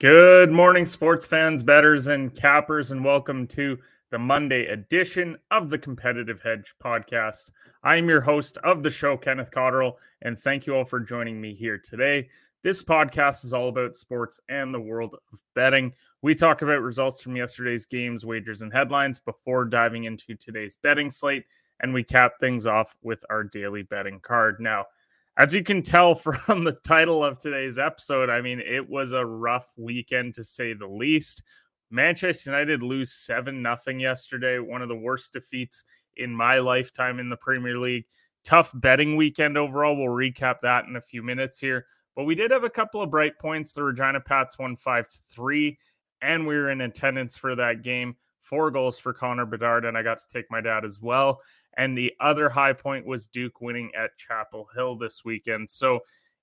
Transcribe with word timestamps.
Good 0.00 0.50
morning, 0.50 0.86
sports 0.86 1.24
fans, 1.24 1.62
betters, 1.62 2.08
and 2.08 2.34
cappers, 2.34 2.90
and 2.90 3.04
welcome 3.04 3.46
to 3.46 3.78
the 4.10 4.18
Monday 4.18 4.66
edition 4.66 5.38
of 5.52 5.70
the 5.70 5.78
Competitive 5.78 6.42
Hedge 6.42 6.74
podcast. 6.84 7.52
I 7.84 7.94
am 7.94 8.08
your 8.08 8.20
host 8.20 8.58
of 8.64 8.82
the 8.82 8.90
show, 8.90 9.16
Kenneth 9.16 9.52
Cotterill, 9.52 9.92
and 10.20 10.36
thank 10.36 10.66
you 10.66 10.74
all 10.74 10.84
for 10.84 10.98
joining 10.98 11.40
me 11.40 11.54
here 11.54 11.78
today. 11.78 12.28
This 12.64 12.82
podcast 12.82 13.44
is 13.44 13.54
all 13.54 13.68
about 13.68 13.94
sports 13.94 14.40
and 14.48 14.74
the 14.74 14.80
world 14.80 15.14
of 15.32 15.40
betting. 15.54 15.92
We 16.22 16.34
talk 16.34 16.62
about 16.62 16.82
results 16.82 17.20
from 17.20 17.36
yesterday's 17.36 17.86
games, 17.86 18.26
wagers, 18.26 18.62
and 18.62 18.72
headlines 18.72 19.20
before 19.20 19.64
diving 19.64 20.04
into 20.04 20.34
today's 20.34 20.76
betting 20.82 21.08
slate, 21.08 21.44
and 21.78 21.94
we 21.94 22.02
cap 22.02 22.32
things 22.40 22.66
off 22.66 22.96
with 23.02 23.24
our 23.30 23.44
daily 23.44 23.84
betting 23.84 24.18
card. 24.18 24.58
Now, 24.58 24.86
as 25.36 25.54
you 25.54 25.62
can 25.62 25.82
tell 25.82 26.14
from 26.14 26.64
the 26.64 26.78
title 26.84 27.24
of 27.24 27.38
today's 27.38 27.78
episode, 27.78 28.30
I 28.30 28.40
mean, 28.40 28.60
it 28.60 28.88
was 28.88 29.12
a 29.12 29.24
rough 29.24 29.68
weekend 29.76 30.34
to 30.34 30.44
say 30.44 30.72
the 30.72 30.86
least. 30.86 31.42
Manchester 31.90 32.50
United 32.50 32.82
lose 32.82 33.12
7 33.12 33.62
nothing 33.62 34.00
yesterday, 34.00 34.58
one 34.58 34.82
of 34.82 34.88
the 34.88 34.96
worst 34.96 35.32
defeats 35.32 35.84
in 36.16 36.34
my 36.34 36.58
lifetime 36.58 37.18
in 37.18 37.28
the 37.28 37.36
Premier 37.36 37.78
League. 37.78 38.06
Tough 38.42 38.70
betting 38.74 39.16
weekend 39.16 39.56
overall. 39.56 39.96
We'll 39.96 40.08
recap 40.08 40.60
that 40.62 40.86
in 40.86 40.96
a 40.96 41.00
few 41.00 41.22
minutes 41.22 41.58
here. 41.58 41.86
But 42.14 42.24
we 42.24 42.34
did 42.34 42.50
have 42.50 42.64
a 42.64 42.70
couple 42.70 43.02
of 43.02 43.10
bright 43.10 43.38
points. 43.38 43.74
The 43.74 43.82
Regina 43.82 44.20
Pats 44.20 44.58
won 44.58 44.76
5 44.76 45.08
to 45.08 45.18
3, 45.30 45.78
and 46.22 46.46
we 46.46 46.54
were 46.54 46.70
in 46.70 46.80
attendance 46.80 47.36
for 47.36 47.54
that 47.56 47.82
game. 47.82 48.16
Four 48.40 48.70
goals 48.70 48.98
for 48.98 49.12
Connor 49.12 49.46
Bedard, 49.46 49.84
and 49.84 49.96
I 49.96 50.02
got 50.02 50.18
to 50.18 50.28
take 50.28 50.50
my 50.50 50.60
dad 50.60 50.84
as 50.84 51.00
well. 51.00 51.40
And 51.76 51.96
the 51.96 52.12
other 52.20 52.48
high 52.48 52.72
point 52.72 53.06
was 53.06 53.26
Duke 53.26 53.60
winning 53.60 53.90
at 53.96 54.16
Chapel 54.16 54.68
Hill 54.74 54.96
this 54.96 55.24
weekend. 55.24 55.70
So 55.70 56.00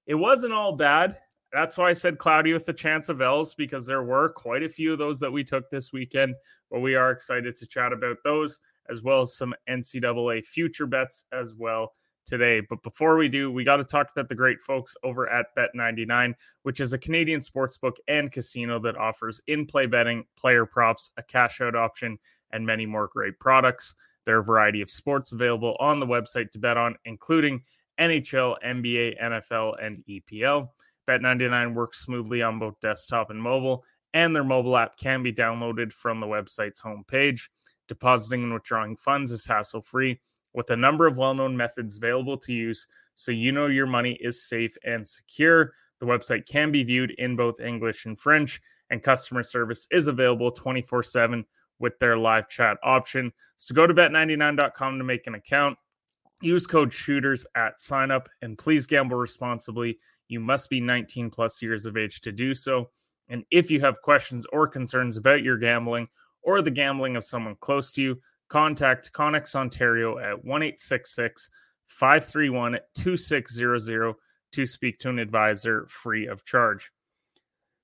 it 0.07 0.15
wasn't 0.15 0.53
all 0.53 0.75
bad. 0.75 1.17
That's 1.53 1.77
why 1.77 1.89
I 1.89 1.93
said 1.93 2.17
cloudy 2.17 2.53
with 2.53 2.65
the 2.65 2.73
chance 2.73 3.09
of 3.09 3.21
L's 3.21 3.53
because 3.53 3.85
there 3.85 4.03
were 4.03 4.29
quite 4.29 4.63
a 4.63 4.69
few 4.69 4.93
of 4.93 4.99
those 4.99 5.19
that 5.19 5.31
we 5.31 5.43
took 5.43 5.69
this 5.69 5.91
weekend. 5.91 6.35
But 6.69 6.79
we 6.79 6.95
are 6.95 7.11
excited 7.11 7.55
to 7.57 7.67
chat 7.67 7.91
about 7.91 8.17
those 8.23 8.59
as 8.89 9.01
well 9.01 9.21
as 9.21 9.35
some 9.35 9.53
NCAA 9.69 10.45
future 10.45 10.85
bets 10.85 11.25
as 11.31 11.53
well 11.55 11.93
today. 12.25 12.61
But 12.61 12.83
before 12.83 13.17
we 13.17 13.29
do, 13.29 13.51
we 13.51 13.63
got 13.63 13.77
to 13.77 13.83
talk 13.83 14.09
about 14.11 14.29
the 14.29 14.35
great 14.35 14.61
folks 14.61 14.95
over 15.03 15.29
at 15.29 15.47
Bet99, 15.57 16.33
which 16.63 16.79
is 16.79 16.93
a 16.93 16.97
Canadian 16.97 17.39
sportsbook 17.39 17.95
and 18.07 18.31
casino 18.31 18.79
that 18.79 18.97
offers 18.97 19.41
in 19.47 19.65
play 19.65 19.85
betting, 19.85 20.25
player 20.37 20.65
props, 20.65 21.11
a 21.17 21.23
cash 21.23 21.61
out 21.61 21.75
option, 21.75 22.17
and 22.51 22.65
many 22.65 22.85
more 22.85 23.07
great 23.07 23.39
products. 23.39 23.95
There 24.25 24.37
are 24.37 24.41
a 24.41 24.43
variety 24.43 24.81
of 24.81 24.91
sports 24.91 25.31
available 25.31 25.75
on 25.79 25.99
the 25.99 26.05
website 26.05 26.51
to 26.51 26.59
bet 26.59 26.77
on, 26.77 26.95
including 27.05 27.63
NHL, 27.99 28.55
NBA, 28.65 29.21
NFL, 29.21 29.83
and 29.83 30.03
EPL. 30.09 30.69
Bet99 31.07 31.73
works 31.73 31.99
smoothly 31.99 32.41
on 32.41 32.59
both 32.59 32.79
desktop 32.81 33.29
and 33.29 33.41
mobile, 33.41 33.83
and 34.13 34.35
their 34.35 34.43
mobile 34.43 34.77
app 34.77 34.97
can 34.97 35.23
be 35.23 35.33
downloaded 35.33 35.91
from 35.91 36.19
the 36.19 36.27
website's 36.27 36.81
homepage. 36.81 37.49
Depositing 37.87 38.43
and 38.43 38.53
withdrawing 38.53 38.95
funds 38.95 39.31
is 39.31 39.45
hassle 39.45 39.81
free 39.81 40.19
with 40.53 40.69
a 40.69 40.75
number 40.75 41.07
of 41.07 41.17
well 41.17 41.33
known 41.33 41.55
methods 41.57 41.97
available 41.97 42.37
to 42.37 42.53
use 42.53 42.87
so 43.15 43.31
you 43.31 43.51
know 43.51 43.67
your 43.67 43.85
money 43.85 44.17
is 44.21 44.43
safe 44.43 44.75
and 44.83 45.07
secure. 45.07 45.73
The 45.99 46.05
website 46.05 46.47
can 46.47 46.71
be 46.71 46.83
viewed 46.83 47.11
in 47.11 47.35
both 47.35 47.59
English 47.59 48.05
and 48.05 48.19
French, 48.19 48.61
and 48.89 49.03
customer 49.03 49.43
service 49.43 49.87
is 49.91 50.07
available 50.07 50.51
24 50.51 51.03
7 51.03 51.45
with 51.81 51.97
their 51.99 52.17
live 52.17 52.47
chat 52.47 52.77
option. 52.83 53.33
So 53.57 53.75
go 53.75 53.85
to 53.87 53.93
bet99.com 53.93 54.97
to 54.97 55.03
make 55.03 55.27
an 55.27 55.35
account. 55.35 55.77
Use 56.41 56.65
code 56.65 56.93
shooters 56.93 57.45
at 57.55 57.79
signup 57.79 58.27
and 58.41 58.57
please 58.57 58.87
gamble 58.87 59.17
responsibly. 59.17 59.99
You 60.27 60.39
must 60.39 60.69
be 60.69 60.79
19 60.79 61.29
plus 61.29 61.61
years 61.61 61.85
of 61.85 61.97
age 61.97 62.21
to 62.21 62.31
do 62.31 62.55
so. 62.55 62.89
And 63.29 63.43
if 63.51 63.69
you 63.69 63.79
have 63.81 64.01
questions 64.01 64.45
or 64.51 64.67
concerns 64.67 65.17
about 65.17 65.43
your 65.43 65.57
gambling 65.57 66.07
or 66.41 66.61
the 66.61 66.71
gambling 66.71 67.15
of 67.15 67.23
someone 67.23 67.55
close 67.59 67.91
to 67.93 68.01
you, 68.01 68.21
contact 68.49 69.11
Connex 69.13 69.55
Ontario 69.55 70.17
at 70.17 70.43
1 70.43 70.71
531 71.87 72.79
2600 72.95 74.13
to 74.53 74.65
speak 74.65 74.99
to 74.99 75.09
an 75.09 75.19
advisor 75.19 75.85
free 75.87 76.27
of 76.27 76.43
charge. 76.45 76.91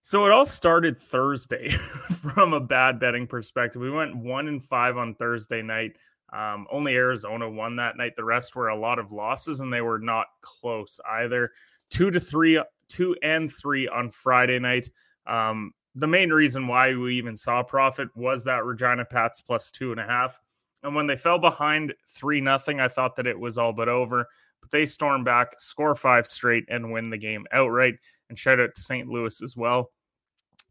So 0.08 0.26
it 0.26 0.32
all 0.32 0.46
started 0.46 0.98
Thursday 0.98 1.70
from 2.22 2.54
a 2.54 2.62
bad 2.62 2.98
betting 2.98 3.28
perspective. 3.28 3.82
We 3.82 3.92
went 3.92 4.16
one 4.16 4.48
and 4.48 4.64
five 4.64 4.96
on 4.96 5.16
Thursday 5.16 5.62
night. 5.62 5.98
Um, 6.32 6.66
only 6.72 6.94
Arizona 6.94 7.50
won 7.50 7.76
that 7.76 7.98
night. 7.98 8.14
The 8.16 8.24
rest 8.24 8.56
were 8.56 8.70
a 8.70 8.80
lot 8.80 9.00
of 9.00 9.12
losses, 9.12 9.60
and 9.60 9.74
they 9.74 9.82
were 9.82 10.00
not 10.00 10.28
close 10.40 10.98
either. 11.12 11.52
Two 11.90 12.10
to 12.10 12.22
three, 12.22 12.58
two 12.88 13.18
and 13.22 13.52
three 13.52 13.90
on 13.90 14.10
Friday 14.10 14.60
night. 14.60 14.90
Um, 15.26 15.74
the 15.94 16.08
main 16.08 16.30
reason 16.30 16.70
why 16.70 16.96
we 16.96 17.18
even 17.18 17.36
saw 17.36 17.62
profit 17.62 18.08
was 18.16 18.46
that 18.46 18.64
Regina 18.64 19.04
Pats 19.04 19.42
plus 19.42 19.72
two 19.72 19.92
and 19.92 20.00
a 20.00 20.06
half. 20.06 20.40
And 20.84 20.96
when 20.96 21.08
they 21.08 21.18
fell 21.18 21.38
behind 21.38 21.94
three 22.08 22.40
nothing, 22.40 22.80
I 22.80 22.88
thought 22.88 23.18
that 23.18 23.28
it 23.28 23.38
was 23.38 23.58
all 23.58 23.74
but 23.74 23.90
over. 23.90 24.26
But 24.62 24.72
they 24.72 24.86
storm 24.86 25.26
back, 25.26 25.60
score 25.60 25.96
five 25.96 26.28
straight, 26.28 26.64
and 26.70 26.94
win 26.94 27.10
the 27.10 27.18
game 27.18 27.46
outright. 27.52 27.96
And 28.30 28.40
shout 28.40 28.62
out 28.62 28.74
to 28.74 28.82
St. 28.82 29.10
Louis 29.10 29.42
as 29.42 29.58
well. 29.58 29.92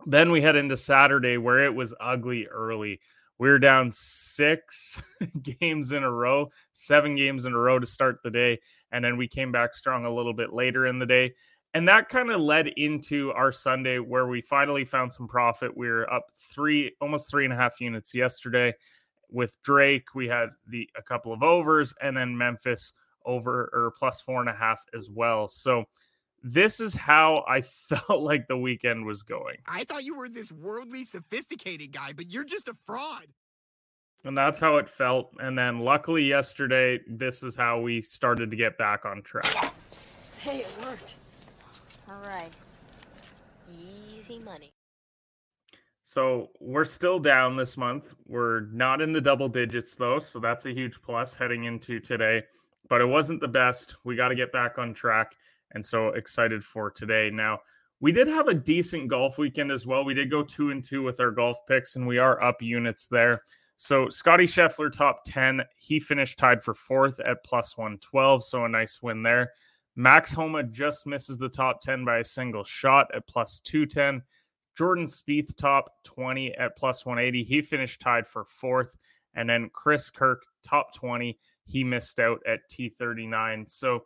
Then 0.05 0.31
we 0.31 0.43
head 0.43 0.57
into 0.57 0.77
Saturday 0.77 1.39
where 1.39 1.65
it 1.65 1.75
was 1.75 1.95
ugly 2.01 2.47
early. 2.47 3.01
We 3.39 3.49
are 3.51 3.59
down 3.59 3.93
six 3.93 5.03
games 5.61 5.93
in 5.93 6.03
a 6.03 6.11
row, 6.11 6.51
seven 6.73 7.17
games 7.17 7.45
in 7.45 7.53
a 7.53 7.59
row 7.59 7.79
to 7.79 7.87
start 7.87 8.21
the 8.23 8.31
day. 8.31 8.59
And 8.93 9.05
then 9.05 9.17
we 9.17 9.29
came 9.29 9.53
back 9.53 9.75
strong 9.75 10.05
a 10.05 10.15
little 10.15 10.33
bit 10.35 10.53
later 10.53 10.87
in 10.87 10.99
the 10.99 11.07
day. 11.07 11.35
And 11.75 11.87
that 11.89 12.09
kind 12.09 12.31
of 12.31 12.41
led 12.41 12.69
into 12.69 13.33
our 13.33 13.53
Sunday 13.53 13.99
where 13.99 14.27
we 14.27 14.41
finally 14.41 14.85
found 14.85 15.13
some 15.13 15.29
profit. 15.29 15.77
We 15.77 15.89
were 15.89 16.11
up 16.11 16.29
three, 16.35 16.93
almost 17.03 17.31
three 17.31 17.45
and 17.45 17.53
a 17.53 17.57
half 17.57 17.81
units 17.81 18.15
yesterday. 18.15 18.75
With 19.29 19.61
Drake, 19.63 20.15
we 20.15 20.29
had 20.29 20.51
the 20.67 20.89
a 20.97 21.03
couple 21.03 21.33
of 21.35 21.43
overs, 21.43 21.93
and 22.01 22.17
then 22.17 22.39
Memphis 22.39 22.93
over 23.27 23.69
or 23.75 23.93
plus 23.99 24.23
four 24.23 24.41
and 24.41 24.49
a 24.49 24.55
half 24.55 24.85
as 24.97 25.11
well. 25.11 25.49
So 25.49 25.85
this 26.47 26.79
is 26.79 26.95
how 26.95 27.45
I 27.49 27.61
felt 27.63 28.23
like 28.23 28.47
the 28.47 28.57
weekend 28.57 29.05
was 29.05 29.23
going. 29.23 29.57
I 29.67 29.85
thought 29.85 30.05
you 30.05 30.17
were 30.17 30.29
this 30.29 30.53
worldly, 30.53 31.05
sophisticated 31.05 31.93
guy, 31.93 32.13
but 32.15 32.31
you're 32.31 32.45
just 32.45 32.69
a 32.69 32.77
fraud. 32.87 33.27
And 34.25 34.37
that's 34.37 34.59
how 34.59 34.77
it 34.77 34.89
felt. 34.89 35.33
And 35.39 35.59
then 35.59 35.81
luckily 35.81 36.25
yesterday, 36.25 37.01
this 37.09 37.43
is 37.43 37.55
how 37.55 37.81
we 37.81 38.03
started 38.03 38.51
to 38.51 38.57
get 38.57 38.79
back 38.79 39.05
on 39.05 39.23
track. 39.23 39.47
Yes. 39.55 39.95
Hey, 40.41 40.61
it 40.61 40.69
worked. 40.83 41.15
All 42.09 42.21
right. 42.21 42.51
Easy 43.71 44.39
money. 44.39 44.73
So 46.03 46.51
we're 46.61 46.85
still 46.85 47.19
down 47.19 47.57
this 47.57 47.77
month. 47.77 48.15
We're 48.27 48.61
not 48.67 49.01
in 49.01 49.13
the 49.13 49.21
double 49.21 49.49
digits 49.49 49.97
though, 49.97 50.21
so 50.21 50.39
that's 50.39 50.67
a 50.67 50.71
huge 50.73 51.01
plus 51.03 51.35
heading 51.35 51.65
into 51.65 52.01
today. 52.01 52.43
But 52.89 53.01
it 53.01 53.07
wasn't 53.07 53.41
the 53.41 53.49
best. 53.49 53.97
We 54.05 54.15
got 54.15 54.29
to 54.29 54.37
get 54.37 54.53
back 54.53 54.79
on 54.79 54.95
track 54.95 55.35
and 55.73 55.85
so 55.85 56.09
excited 56.09 56.65
for 56.65 56.91
today. 56.91 57.31
Now, 57.33 57.59
we 58.01 58.13
did 58.13 58.29
have 58.29 58.49
a 58.49 58.55
decent 58.55 59.09
golf 59.09 59.39
weekend 59.39 59.71
as 59.71 59.87
well. 59.87 60.05
We 60.05 60.15
did 60.15 60.31
go 60.31 60.43
two 60.43 60.71
and 60.71 60.85
two 60.85 61.03
with 61.03 61.21
our 61.21 61.31
golf 61.31 61.59
picks, 61.67 61.97
and 61.97 62.07
we 62.07 62.19
are 62.19 62.43
up 62.43 62.61
units 62.61 63.07
there. 63.07 63.43
So 63.77 64.09
Scotty 64.09 64.45
Scheffler 64.45 64.91
top 64.91 65.23
10. 65.27 65.63
He 65.77 66.01
finished 66.01 66.39
tied 66.39 66.63
for 66.63 66.75
fourth 66.75 67.21
at 67.21 67.45
plus 67.45 67.77
112. 67.77 68.45
So 68.45 68.65
a 68.65 68.69
nice 68.69 69.03
win 69.03 69.23
there. 69.23 69.53
Max 69.97 70.33
Homa 70.33 70.63
just 70.63 71.07
misses 71.07 71.39
the 71.39 71.49
top 71.49 71.81
10 71.81 72.05
by 72.05 72.19
a 72.19 72.25
single 72.25 72.65
shot 72.65 73.09
at 73.15 73.27
plus 73.27 73.61
210. 73.61 74.23
Jordan 74.77 75.07
Spieth 75.07 75.57
top 75.57 75.91
20 76.05 76.55
at 76.55 76.77
plus 76.77 77.07
180. 77.07 77.45
He 77.45 77.63
finished 77.63 78.01
tied 78.01 78.27
for 78.27 78.45
fourth. 78.45 78.97
And 79.35 79.49
then 79.49 79.71
Chris 79.73 80.11
Kirk 80.11 80.43
top 80.63 80.95
20. 80.95 81.39
He 81.67 81.85
missed 81.85 82.19
out 82.19 82.41
at 82.47 82.61
T39. 82.71 83.71
So 83.71 84.05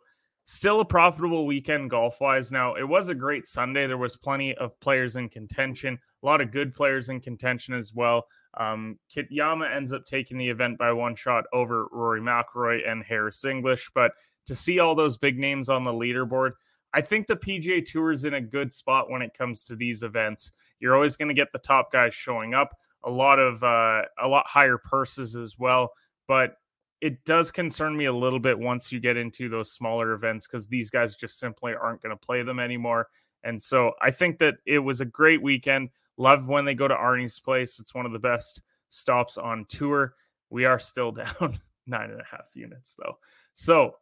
Still 0.51 0.81
a 0.81 0.85
profitable 0.85 1.45
weekend 1.45 1.89
golf 1.89 2.19
wise. 2.19 2.51
Now, 2.51 2.75
it 2.75 2.83
was 2.83 3.07
a 3.07 3.15
great 3.15 3.47
Sunday. 3.47 3.87
There 3.87 3.97
was 3.97 4.17
plenty 4.17 4.53
of 4.53 4.77
players 4.81 5.15
in 5.15 5.29
contention, 5.29 5.97
a 6.21 6.25
lot 6.25 6.41
of 6.41 6.51
good 6.51 6.73
players 6.73 7.07
in 7.07 7.21
contention 7.21 7.73
as 7.73 7.93
well. 7.93 8.25
Um, 8.59 8.99
Kitayama 9.09 9.73
ends 9.73 9.93
up 9.93 10.05
taking 10.05 10.37
the 10.37 10.49
event 10.49 10.77
by 10.77 10.91
one 10.91 11.15
shot 11.15 11.45
over 11.53 11.87
Rory 11.93 12.19
McIlroy 12.19 12.79
and 12.85 13.01
Harris 13.01 13.45
English. 13.45 13.89
But 13.95 14.11
to 14.47 14.53
see 14.53 14.79
all 14.79 14.93
those 14.93 15.17
big 15.17 15.39
names 15.39 15.69
on 15.69 15.85
the 15.85 15.93
leaderboard, 15.93 16.51
I 16.93 16.99
think 16.99 17.27
the 17.27 17.37
PGA 17.37 17.85
Tour 17.85 18.11
is 18.11 18.25
in 18.25 18.33
a 18.33 18.41
good 18.41 18.73
spot 18.73 19.09
when 19.09 19.21
it 19.21 19.33
comes 19.33 19.63
to 19.63 19.77
these 19.77 20.03
events. 20.03 20.51
You're 20.81 20.95
always 20.95 21.15
going 21.15 21.29
to 21.29 21.33
get 21.33 21.53
the 21.53 21.59
top 21.59 21.93
guys 21.93 22.13
showing 22.13 22.53
up, 22.55 22.75
a 23.05 23.09
lot 23.09 23.39
of 23.39 23.63
uh, 23.63 24.01
a 24.21 24.27
lot 24.27 24.47
higher 24.47 24.77
purses 24.77 25.37
as 25.37 25.55
well. 25.57 25.91
But 26.27 26.55
it 27.01 27.25
does 27.25 27.51
concern 27.51 27.97
me 27.97 28.05
a 28.05 28.13
little 28.13 28.39
bit 28.39 28.57
once 28.57 28.91
you 28.91 28.99
get 28.99 29.17
into 29.17 29.49
those 29.49 29.71
smaller 29.71 30.13
events 30.13 30.47
because 30.47 30.67
these 30.67 30.91
guys 30.91 31.15
just 31.15 31.39
simply 31.39 31.73
aren't 31.73 32.01
going 32.01 32.15
to 32.15 32.25
play 32.25 32.43
them 32.43 32.59
anymore. 32.59 33.09
And 33.43 33.61
so 33.61 33.93
I 33.99 34.11
think 34.11 34.37
that 34.39 34.55
it 34.67 34.79
was 34.79 35.01
a 35.01 35.05
great 35.05 35.41
weekend. 35.41 35.89
Love 36.17 36.47
when 36.47 36.63
they 36.63 36.75
go 36.75 36.87
to 36.87 36.93
Arnie's 36.93 37.39
place. 37.39 37.79
It's 37.79 37.95
one 37.95 38.05
of 38.05 38.11
the 38.11 38.19
best 38.19 38.61
stops 38.89 39.37
on 39.37 39.65
tour. 39.67 40.13
We 40.51 40.65
are 40.65 40.79
still 40.79 41.11
down 41.11 41.59
nine 41.87 42.11
and 42.11 42.21
a 42.21 42.25
half 42.29 42.51
units 42.53 42.95
though. 42.95 43.17
So 43.55 43.95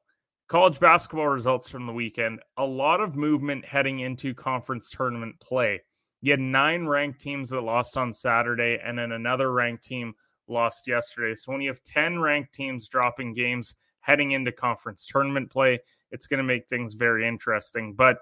college 0.49 0.79
basketball 0.79 1.27
results 1.27 1.69
from 1.69 1.85
the 1.85 1.93
weekend. 1.93 2.41
A 2.57 2.65
lot 2.65 2.99
of 2.99 3.15
movement 3.15 3.63
heading 3.63 3.99
into 3.99 4.33
conference 4.33 4.89
tournament 4.89 5.39
play. 5.39 5.81
You 6.21 6.31
had 6.31 6.41
nine 6.41 6.85
ranked 6.85 7.21
teams 7.21 7.51
that 7.51 7.61
lost 7.61 7.97
on 7.97 8.11
Saturday, 8.11 8.77
and 8.83 8.99
then 8.99 9.13
another 9.13 9.53
ranked 9.53 9.85
team 9.85 10.15
lost 10.49 10.87
yesterday. 10.87 11.35
So 11.35 11.51
when 11.51 11.61
you 11.61 11.69
have 11.69 11.83
10 11.83 12.19
ranked 12.19 12.53
teams 12.53 12.87
dropping 12.87 13.33
games 13.33 13.75
heading 14.01 14.31
into 14.31 14.51
conference 14.51 15.05
tournament 15.05 15.49
play, 15.49 15.79
it's 16.11 16.27
going 16.27 16.39
to 16.39 16.43
make 16.43 16.67
things 16.67 16.93
very 16.93 17.27
interesting. 17.27 17.93
But 17.93 18.19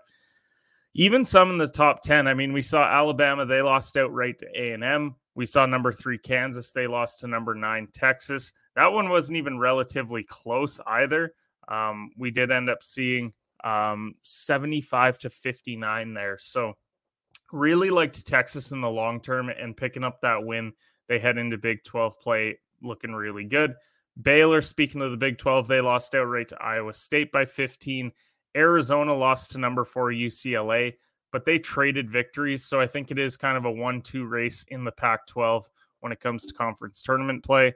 even 0.94 1.24
some 1.24 1.52
in 1.52 1.58
the 1.58 1.68
top 1.68 2.02
10, 2.02 2.28
I 2.28 2.34
mean, 2.34 2.54
we 2.54 2.62
saw 2.62 2.84
Alabama, 2.84 3.46
they 3.46 3.62
lost 3.62 3.98
outright 3.98 4.40
to 4.40 4.48
A&M. 4.56 5.16
We 5.36 5.46
saw 5.46 5.66
number 5.68 5.94
three 5.94 6.18
Kansas, 6.18 6.72
they 6.72 6.88
lost 6.88 7.20
to 7.20 7.28
number 7.28 7.54
nine 7.54 7.88
Texas. 7.94 8.54
That 8.76 8.92
one 8.92 9.10
wasn't 9.10 9.38
even 9.38 9.60
relatively 9.60 10.24
close 10.24 10.80
either. 10.88 11.34
Um, 11.68 12.12
we 12.18 12.32
did 12.32 12.52
end 12.52 12.70
up 12.70 12.82
seeing 12.82 13.34
um, 13.64 14.16
75 14.24 15.20
to 15.20 15.30
59 15.30 16.14
there. 16.14 16.38
So 16.40 16.74
really 17.52 17.90
liked 17.90 18.26
Texas 18.26 18.72
in 18.72 18.82
the 18.82 18.90
long 18.90 19.22
term 19.22 19.50
and 19.50 19.78
picking 19.78 20.04
up 20.04 20.22
that 20.22 20.44
win. 20.44 20.74
They 21.08 21.20
head 21.20 21.38
into 21.38 21.58
Big 21.58 21.84
12 21.84 22.20
play 22.20 22.60
looking 22.82 23.14
really 23.14 23.44
good. 23.44 23.76
Baylor, 24.22 24.62
speaking 24.62 25.02
of 25.02 25.12
the 25.12 25.18
Big 25.18 25.38
12, 25.38 25.68
they 25.68 25.82
lost 25.82 26.16
outright 26.16 26.50
to 26.50 26.62
Iowa 26.62 26.94
State 26.94 27.32
by 27.32 27.46
15. 27.46 28.12
Arizona 28.56 29.14
lost 29.14 29.52
to 29.52 29.60
number 29.60 29.86
four 29.86 30.12
UCLA, 30.12 30.94
but 31.32 31.46
they 31.46 31.60
traded 31.60 32.10
victories. 32.10 32.66
So 32.66 32.80
I 32.80 32.88
think 32.88 33.12
it 33.12 33.20
is 33.20 33.38
kind 33.38 33.58
of 33.58 33.66
a 33.66 33.72
one 33.72 34.02
two 34.02 34.26
race 34.26 34.66
in 34.70 34.84
the 34.84 34.92
Pac 34.92 35.28
12 35.28 35.70
when 36.00 36.12
it 36.12 36.20
comes 36.20 36.46
to 36.46 36.54
conference 36.54 37.02
tournament 37.02 37.44
play. 37.44 37.74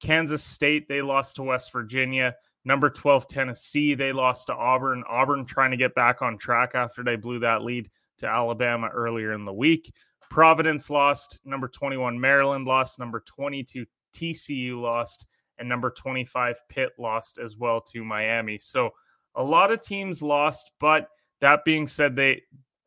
Kansas 0.00 0.42
State, 0.42 0.88
they 0.88 1.02
lost 1.02 1.36
to 1.36 1.42
West 1.42 1.72
Virginia. 1.72 2.34
Number 2.64 2.88
12, 2.88 3.28
Tennessee, 3.28 3.94
they 3.94 4.12
lost 4.12 4.46
to 4.46 4.54
Auburn. 4.54 5.04
Auburn 5.08 5.44
trying 5.44 5.72
to 5.72 5.76
get 5.76 5.94
back 5.94 6.22
on 6.22 6.38
track 6.38 6.72
after 6.74 7.04
they 7.04 7.16
blew 7.16 7.40
that 7.40 7.62
lead 7.62 7.90
to 8.18 8.26
Alabama 8.26 8.88
earlier 8.88 9.32
in 9.32 9.44
the 9.44 9.52
week. 9.52 9.92
Providence 10.32 10.88
lost. 10.88 11.40
Number 11.44 11.68
21, 11.68 12.18
Maryland 12.18 12.66
lost. 12.66 12.98
Number 12.98 13.20
22, 13.20 13.84
TCU 14.14 14.80
lost. 14.80 15.26
And 15.58 15.68
number 15.68 15.90
25, 15.90 16.56
Pitt 16.70 16.92
lost 16.98 17.38
as 17.38 17.58
well 17.58 17.82
to 17.92 18.02
Miami. 18.02 18.58
So 18.58 18.90
a 19.34 19.42
lot 19.42 19.70
of 19.70 19.82
teams 19.82 20.22
lost. 20.22 20.70
But 20.80 21.08
that 21.42 21.66
being 21.66 21.86
said, 21.86 22.16
they 22.16 22.40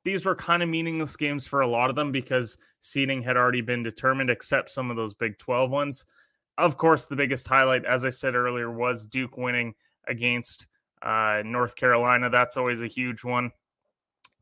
these 0.03 0.25
were 0.25 0.35
kind 0.35 0.63
of 0.63 0.69
meaningless 0.69 1.15
games 1.15 1.45
for 1.45 1.61
a 1.61 1.67
lot 1.67 1.91
of 1.91 1.95
them 1.95 2.11
because 2.11 2.57
seeding 2.79 3.21
had 3.21 3.37
already 3.37 3.61
been 3.61 3.83
determined, 3.83 4.31
except 4.31 4.71
some 4.71 4.89
of 4.89 4.97
those 4.97 5.13
Big 5.13 5.37
12 5.37 5.69
ones. 5.69 6.05
Of 6.57 6.77
course, 6.77 7.05
the 7.05 7.15
biggest 7.15 7.47
highlight, 7.47 7.85
as 7.85 8.05
I 8.05 8.09
said 8.09 8.33
earlier, 8.33 8.71
was 8.71 9.05
Duke 9.05 9.37
winning 9.37 9.75
against 10.07 10.65
uh, 11.03 11.43
North 11.45 11.75
Carolina. 11.75 12.29
That's 12.31 12.57
always 12.57 12.81
a 12.81 12.87
huge 12.87 13.23
one. 13.23 13.51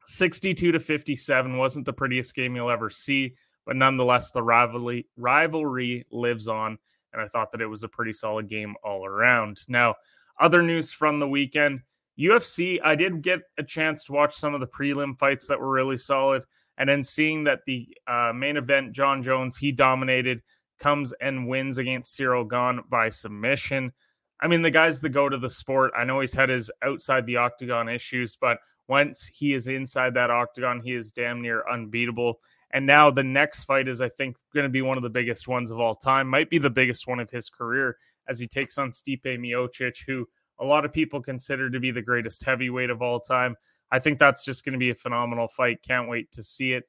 62 0.06 0.72
to 0.72 0.80
57 0.80 1.58
wasn't 1.58 1.86
the 1.86 1.94
prettiest 1.94 2.36
game 2.36 2.56
you'll 2.56 2.70
ever 2.70 2.90
see, 2.90 3.36
but 3.66 3.76
nonetheless, 3.76 4.32
the 4.32 4.44
rivalry 4.44 5.08
rivalry 5.18 6.06
lives 6.12 6.48
on, 6.48 6.78
and 7.14 7.22
I 7.22 7.28
thought 7.28 7.52
that 7.52 7.62
it 7.62 7.68
was 7.68 7.84
a 7.84 7.88
pretty 7.90 8.14
solid 8.14 8.50
game 8.50 8.76
all 8.84 9.06
around. 9.06 9.62
Now, 9.68 9.96
other 10.40 10.62
news 10.62 10.92
from 10.92 11.20
the 11.20 11.28
weekend: 11.28 11.82
UFC. 12.20 12.80
I 12.84 12.96
did 12.96 13.22
get 13.22 13.42
a 13.58 13.64
chance 13.64 14.04
to 14.06 14.12
watch 14.12 14.36
some 14.36 14.54
of 14.54 14.60
the 14.60 14.68
prelim 14.68 15.18
fights 15.18 15.48
that 15.48 15.60
were 15.60 15.72
really 15.72 15.98
solid, 15.98 16.44
and 16.78 16.90
then 16.90 17.04
seeing 17.04 17.46
that 17.46 17.62
the 17.66 17.88
uh, 18.08 18.34
main 18.34 18.58
event, 18.58 18.94
Jon 18.94 19.24
Jones, 19.24 19.58
he 19.58 19.72
dominated, 19.72 20.42
comes 20.80 21.14
and 21.22 21.48
wins 21.48 21.78
against 21.78 22.16
Cyril 22.16 22.46
Gane 22.46 22.82
by 22.90 23.10
submission. 23.10 23.94
I 24.42 24.48
mean, 24.48 24.62
the 24.62 24.72
guy's 24.72 25.00
the 25.00 25.10
go 25.10 25.30
to 25.30 25.38
the 25.38 25.50
sport. 25.50 25.94
I 25.98 26.04
know 26.04 26.20
he's 26.20 26.34
had 26.34 26.50
his 26.50 26.70
outside 26.84 27.26
the 27.26 27.38
octagon 27.38 27.88
issues, 27.88 28.36
but 28.36 28.58
once 28.88 29.30
he 29.34 29.54
is 29.54 29.68
inside 29.68 30.14
that 30.14 30.30
octagon, 30.30 30.82
he 30.82 30.94
is 30.94 31.12
damn 31.12 31.42
near 31.42 31.64
unbeatable. 31.70 32.40
And 32.72 32.86
now 32.86 33.12
the 33.12 33.24
next 33.24 33.66
fight 33.66 33.88
is, 33.88 34.02
I 34.02 34.10
think, 34.10 34.36
going 34.54 34.64
to 34.64 34.70
be 34.70 34.82
one 34.82 34.98
of 34.98 35.04
the 35.04 35.10
biggest 35.10 35.48
ones 35.48 35.70
of 35.72 35.80
all 35.80 35.96
time. 35.96 36.28
Might 36.28 36.50
be 36.50 36.58
the 36.58 36.70
biggest 36.70 37.08
one 37.08 37.20
of 37.20 37.30
his 37.30 37.50
career 37.50 37.98
as 38.28 38.40
he 38.40 38.48
takes 38.48 38.78
on 38.78 38.92
Stipe 38.92 39.26
Miocic, 39.26 39.98
who 40.08 40.28
a 40.60 40.66
lot 40.66 40.86
of 40.86 40.94
people 40.94 41.22
consider 41.22 41.70
to 41.70 41.80
be 41.80 41.92
the 41.92 42.02
greatest 42.02 42.44
heavyweight 42.44 42.90
of 42.90 43.02
all 43.02 43.20
time. 43.20 43.56
I 43.92 44.00
think 44.00 44.18
that's 44.18 44.44
just 44.44 44.66
going 44.66 44.74
to 44.74 44.80
be 44.80 44.90
a 44.90 44.96
phenomenal 44.96 45.48
fight. 45.48 45.84
Can't 45.84 46.10
wait 46.10 46.32
to 46.32 46.42
see 46.42 46.74
it. 46.74 46.86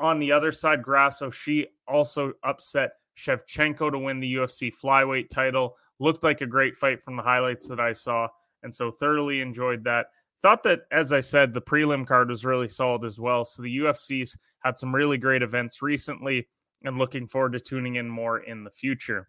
On 0.00 0.18
the 0.18 0.32
other 0.32 0.50
side, 0.50 0.82
Grasso, 0.82 1.30
she 1.30 1.66
also 1.86 2.32
upset 2.42 2.92
Shevchenko 3.16 3.92
to 3.92 3.98
win 3.98 4.18
the 4.18 4.34
UFC 4.34 4.72
flyweight 4.72 5.30
title. 5.30 5.76
Looked 6.00 6.24
like 6.24 6.40
a 6.40 6.46
great 6.46 6.74
fight 6.74 7.02
from 7.02 7.16
the 7.16 7.22
highlights 7.22 7.68
that 7.68 7.78
I 7.78 7.92
saw. 7.92 8.28
And 8.62 8.74
so 8.74 8.90
thoroughly 8.90 9.40
enjoyed 9.40 9.84
that. 9.84 10.06
Thought 10.42 10.62
that, 10.62 10.80
as 10.90 11.12
I 11.12 11.20
said, 11.20 11.52
the 11.52 11.60
prelim 11.60 12.06
card 12.06 12.30
was 12.30 12.44
really 12.44 12.68
solid 12.68 13.04
as 13.04 13.20
well. 13.20 13.44
So 13.44 13.62
the 13.62 13.78
UFC's 13.78 14.38
had 14.60 14.78
some 14.78 14.94
really 14.94 15.18
great 15.18 15.42
events 15.42 15.82
recently 15.82 16.48
and 16.82 16.98
looking 16.98 17.26
forward 17.26 17.52
to 17.52 17.60
tuning 17.60 17.96
in 17.96 18.08
more 18.08 18.38
in 18.38 18.64
the 18.64 18.70
future. 18.70 19.28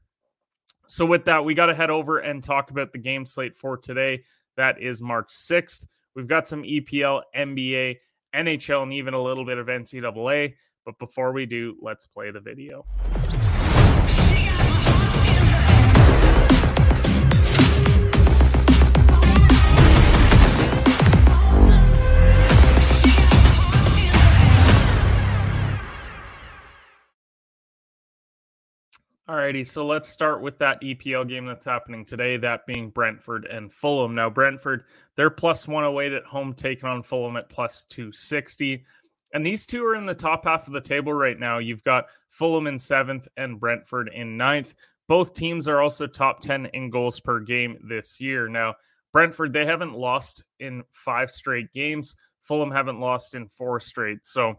So, 0.87 1.05
with 1.05 1.25
that, 1.25 1.43
we 1.43 1.53
got 1.53 1.67
to 1.67 1.75
head 1.75 1.89
over 1.89 2.19
and 2.19 2.43
talk 2.43 2.71
about 2.71 2.91
the 2.91 2.97
game 2.97 3.25
slate 3.25 3.55
for 3.55 3.77
today. 3.77 4.23
That 4.57 4.81
is 4.81 5.01
March 5.01 5.29
6th. 5.29 5.85
We've 6.15 6.27
got 6.27 6.47
some 6.47 6.63
EPL, 6.63 7.23
NBA, 7.35 7.97
NHL, 8.33 8.83
and 8.83 8.93
even 8.93 9.13
a 9.13 9.21
little 9.21 9.45
bit 9.45 9.57
of 9.57 9.67
NCAA. 9.67 10.55
But 10.85 10.97
before 10.97 11.31
we 11.31 11.45
do, 11.45 11.77
let's 11.81 12.05
play 12.05 12.31
the 12.31 12.39
video. 12.39 12.85
Alrighty, 29.31 29.65
so 29.65 29.85
let's 29.85 30.09
start 30.09 30.41
with 30.41 30.57
that 30.57 30.81
EPL 30.81 31.25
game 31.25 31.45
that's 31.45 31.63
happening 31.63 32.03
today, 32.03 32.35
that 32.35 32.65
being 32.65 32.89
Brentford 32.89 33.45
and 33.45 33.71
Fulham. 33.71 34.13
Now, 34.13 34.29
Brentford, 34.29 34.83
they're 35.15 35.29
plus 35.29 35.69
108 35.69 36.11
at 36.11 36.25
home, 36.25 36.53
taking 36.53 36.89
on 36.89 37.01
Fulham 37.01 37.37
at 37.37 37.47
plus 37.47 37.85
260. 37.85 38.83
And 39.33 39.45
these 39.45 39.65
two 39.65 39.85
are 39.85 39.95
in 39.95 40.05
the 40.05 40.13
top 40.13 40.43
half 40.43 40.67
of 40.67 40.73
the 40.73 40.81
table 40.81 41.13
right 41.13 41.39
now. 41.39 41.59
You've 41.59 41.85
got 41.85 42.07
Fulham 42.27 42.67
in 42.67 42.77
seventh 42.77 43.25
and 43.37 43.57
Brentford 43.57 44.11
in 44.13 44.35
ninth. 44.35 44.75
Both 45.07 45.33
teams 45.33 45.69
are 45.69 45.79
also 45.79 46.07
top 46.07 46.41
10 46.41 46.65
in 46.73 46.89
goals 46.89 47.21
per 47.21 47.39
game 47.39 47.77
this 47.87 48.19
year. 48.19 48.49
Now, 48.49 48.75
Brentford, 49.13 49.53
they 49.53 49.65
haven't 49.65 49.93
lost 49.93 50.43
in 50.59 50.83
five 50.91 51.31
straight 51.31 51.71
games. 51.71 52.17
Fulham 52.41 52.71
haven't 52.71 52.99
lost 52.99 53.33
in 53.33 53.47
four 53.47 53.79
straight. 53.79 54.25
So, 54.25 54.55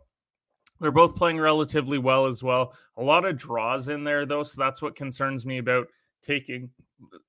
they're 0.83 0.91
both 0.91 1.17
playing 1.17 1.39
relatively 1.39 1.97
well 1.97 2.27
as 2.27 2.43
well. 2.43 2.75
A 2.97 3.03
lot 3.03 3.25
of 3.25 3.39
draws 3.39 3.89
in 3.89 4.03
there, 4.05 4.27
though. 4.27 4.43
So 4.43 4.61
that's 4.61 4.83
what 4.83 4.97
concerns 4.97 5.47
me 5.47 5.59
about 5.59 5.87
taking 6.21 6.71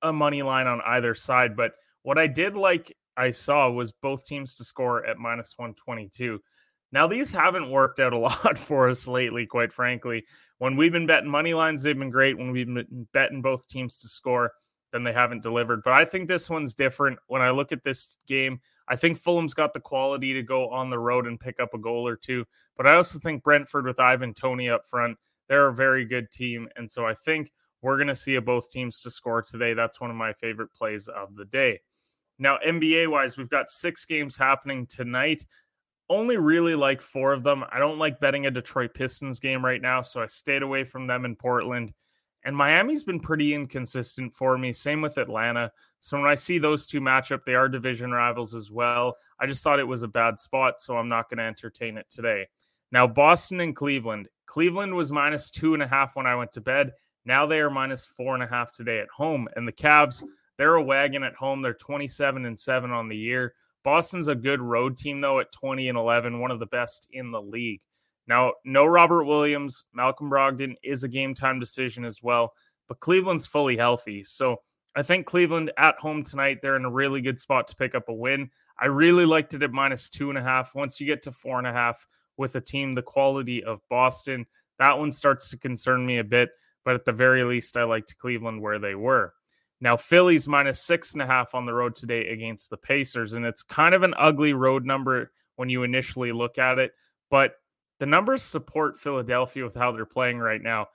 a 0.02 0.12
money 0.12 0.42
line 0.42 0.66
on 0.66 0.80
either 0.84 1.14
side. 1.14 1.56
But 1.56 1.72
what 2.02 2.18
I 2.18 2.26
did 2.26 2.56
like 2.56 2.94
I 3.16 3.30
saw 3.30 3.70
was 3.70 3.92
both 3.92 4.26
teams 4.26 4.56
to 4.56 4.64
score 4.64 5.06
at 5.06 5.18
minus 5.18 5.54
122. 5.56 6.40
Now, 6.90 7.06
these 7.06 7.30
haven't 7.30 7.70
worked 7.70 8.00
out 8.00 8.12
a 8.12 8.18
lot 8.18 8.58
for 8.58 8.88
us 8.88 9.06
lately, 9.06 9.46
quite 9.46 9.72
frankly. 9.72 10.24
When 10.58 10.76
we've 10.76 10.92
been 10.92 11.06
betting 11.06 11.30
money 11.30 11.54
lines, 11.54 11.82
they've 11.82 11.98
been 11.98 12.10
great. 12.10 12.36
When 12.36 12.50
we've 12.50 12.66
been 12.66 13.06
betting 13.12 13.40
both 13.40 13.68
teams 13.68 13.98
to 13.98 14.08
score, 14.08 14.52
then 14.92 15.04
they 15.04 15.12
haven't 15.12 15.42
delivered. 15.42 15.82
But 15.84 15.92
I 15.92 16.04
think 16.04 16.28
this 16.28 16.50
one's 16.50 16.74
different. 16.74 17.18
When 17.28 17.42
I 17.42 17.50
look 17.50 17.72
at 17.72 17.84
this 17.84 18.16
game, 18.26 18.60
I 18.88 18.96
think 18.96 19.18
Fulham's 19.18 19.54
got 19.54 19.72
the 19.72 19.80
quality 19.80 20.34
to 20.34 20.42
go 20.42 20.68
on 20.68 20.90
the 20.90 20.98
road 20.98 21.26
and 21.26 21.40
pick 21.40 21.58
up 21.60 21.74
a 21.74 21.78
goal 21.78 22.06
or 22.06 22.16
two. 22.16 22.44
But 22.76 22.86
I 22.86 22.94
also 22.96 23.18
think 23.18 23.42
Brentford 23.42 23.86
with 23.86 24.00
Ivan 24.00 24.34
Toney 24.34 24.68
up 24.68 24.86
front, 24.86 25.16
they're 25.48 25.68
a 25.68 25.74
very 25.74 26.04
good 26.04 26.30
team. 26.30 26.68
And 26.76 26.90
so 26.90 27.06
I 27.06 27.14
think 27.14 27.52
we're 27.82 27.96
going 27.96 28.08
to 28.08 28.14
see 28.14 28.38
both 28.38 28.70
teams 28.70 29.00
to 29.00 29.10
score 29.10 29.42
today. 29.42 29.74
That's 29.74 30.00
one 30.00 30.10
of 30.10 30.16
my 30.16 30.32
favorite 30.32 30.72
plays 30.72 31.08
of 31.08 31.36
the 31.36 31.44
day. 31.44 31.80
Now, 32.38 32.58
NBA 32.66 33.10
wise, 33.10 33.36
we've 33.36 33.48
got 33.48 33.70
six 33.70 34.04
games 34.04 34.36
happening 34.36 34.86
tonight. 34.86 35.44
Only 36.10 36.36
really 36.36 36.74
like 36.74 37.00
four 37.00 37.32
of 37.32 37.42
them. 37.42 37.64
I 37.70 37.78
don't 37.78 37.98
like 37.98 38.20
betting 38.20 38.46
a 38.46 38.50
Detroit 38.50 38.92
Pistons 38.94 39.38
game 39.38 39.64
right 39.64 39.80
now, 39.80 40.02
so 40.02 40.20
I 40.20 40.26
stayed 40.26 40.62
away 40.62 40.84
from 40.84 41.06
them 41.06 41.24
in 41.24 41.36
Portland. 41.36 41.92
And 42.44 42.56
Miami's 42.56 43.02
been 43.02 43.20
pretty 43.20 43.54
inconsistent 43.54 44.34
for 44.34 44.58
me. 44.58 44.72
Same 44.72 45.00
with 45.00 45.16
Atlanta. 45.16 45.72
So 45.98 46.18
when 46.18 46.28
I 46.28 46.34
see 46.34 46.58
those 46.58 46.86
two 46.86 47.00
match 47.00 47.32
up, 47.32 47.44
they 47.46 47.54
are 47.54 47.68
division 47.68 48.12
rivals 48.12 48.54
as 48.54 48.70
well. 48.70 49.16
I 49.40 49.46
just 49.46 49.62
thought 49.62 49.80
it 49.80 49.88
was 49.88 50.02
a 50.02 50.08
bad 50.08 50.38
spot, 50.38 50.80
so 50.80 50.96
I'm 50.96 51.08
not 51.08 51.30
going 51.30 51.38
to 51.38 51.44
entertain 51.44 51.96
it 51.96 52.06
today. 52.10 52.46
Now, 52.92 53.06
Boston 53.06 53.60
and 53.60 53.74
Cleveland. 53.74 54.28
Cleveland 54.46 54.94
was 54.94 55.10
minus 55.10 55.50
two 55.50 55.74
and 55.74 55.82
a 55.82 55.88
half 55.88 56.16
when 56.16 56.26
I 56.26 56.36
went 56.36 56.52
to 56.52 56.60
bed. 56.60 56.92
Now 57.24 57.46
they 57.46 57.60
are 57.60 57.70
minus 57.70 58.04
four 58.04 58.34
and 58.34 58.42
a 58.42 58.46
half 58.46 58.72
today 58.72 58.98
at 58.98 59.08
home. 59.08 59.48
And 59.56 59.66
the 59.66 59.72
Cavs, 59.72 60.22
they're 60.58 60.74
a 60.74 60.82
wagon 60.82 61.22
at 61.22 61.34
home. 61.34 61.62
They're 61.62 61.72
27 61.72 62.44
and 62.44 62.58
7 62.58 62.90
on 62.90 63.08
the 63.08 63.16
year. 63.16 63.54
Boston's 63.82 64.28
a 64.28 64.34
good 64.34 64.60
road 64.60 64.96
team, 64.96 65.20
though, 65.20 65.40
at 65.40 65.52
20 65.52 65.88
and 65.88 65.98
11, 65.98 66.38
one 66.40 66.50
of 66.50 66.58
the 66.58 66.66
best 66.66 67.08
in 67.12 67.30
the 67.30 67.40
league. 67.40 67.80
Now, 68.26 68.52
no 68.64 68.86
Robert 68.86 69.24
Williams. 69.24 69.84
Malcolm 69.92 70.30
Brogdon 70.30 70.76
is 70.82 71.04
a 71.04 71.08
game 71.08 71.34
time 71.34 71.60
decision 71.60 72.04
as 72.04 72.22
well, 72.22 72.52
but 72.88 73.00
Cleveland's 73.00 73.46
fully 73.46 73.76
healthy. 73.76 74.24
So 74.24 74.56
I 74.96 75.02
think 75.02 75.26
Cleveland 75.26 75.72
at 75.76 75.98
home 75.98 76.22
tonight, 76.22 76.58
they're 76.62 76.76
in 76.76 76.84
a 76.84 76.90
really 76.90 77.20
good 77.20 77.40
spot 77.40 77.68
to 77.68 77.76
pick 77.76 77.94
up 77.94 78.08
a 78.08 78.14
win. 78.14 78.50
I 78.80 78.86
really 78.86 79.26
liked 79.26 79.54
it 79.54 79.62
at 79.62 79.72
minus 79.72 80.08
two 80.08 80.30
and 80.30 80.38
a 80.38 80.42
half. 80.42 80.74
Once 80.74 81.00
you 81.00 81.06
get 81.06 81.22
to 81.24 81.32
four 81.32 81.58
and 81.58 81.66
a 81.66 81.72
half, 81.72 82.06
with 82.36 82.54
a 82.56 82.60
team 82.60 82.94
the 82.94 83.02
quality 83.02 83.62
of 83.62 83.80
Boston. 83.88 84.46
That 84.78 84.98
one 84.98 85.12
starts 85.12 85.50
to 85.50 85.58
concern 85.58 86.04
me 86.04 86.18
a 86.18 86.24
bit, 86.24 86.50
but 86.84 86.94
at 86.94 87.04
the 87.04 87.12
very 87.12 87.44
least, 87.44 87.76
I 87.76 87.84
liked 87.84 88.18
Cleveland 88.18 88.60
where 88.60 88.78
they 88.78 88.94
were. 88.94 89.32
Now, 89.80 89.96
Philly's 89.96 90.48
minus 90.48 90.80
six 90.80 91.12
and 91.12 91.22
a 91.22 91.26
half 91.26 91.54
on 91.54 91.66
the 91.66 91.74
road 91.74 91.94
today 91.94 92.28
against 92.28 92.70
the 92.70 92.76
Pacers, 92.76 93.34
and 93.34 93.44
it's 93.44 93.62
kind 93.62 93.94
of 93.94 94.02
an 94.02 94.14
ugly 94.16 94.52
road 94.52 94.84
number 94.84 95.32
when 95.56 95.68
you 95.68 95.82
initially 95.82 96.32
look 96.32 96.58
at 96.58 96.78
it, 96.78 96.92
but 97.30 97.54
the 98.04 98.10
numbers 98.10 98.42
support 98.42 98.98
Philadelphia 98.98 99.64
with 99.64 99.74
how 99.74 99.90
they're 99.90 100.04
playing 100.04 100.38
right 100.38 100.60
now. 100.60 100.88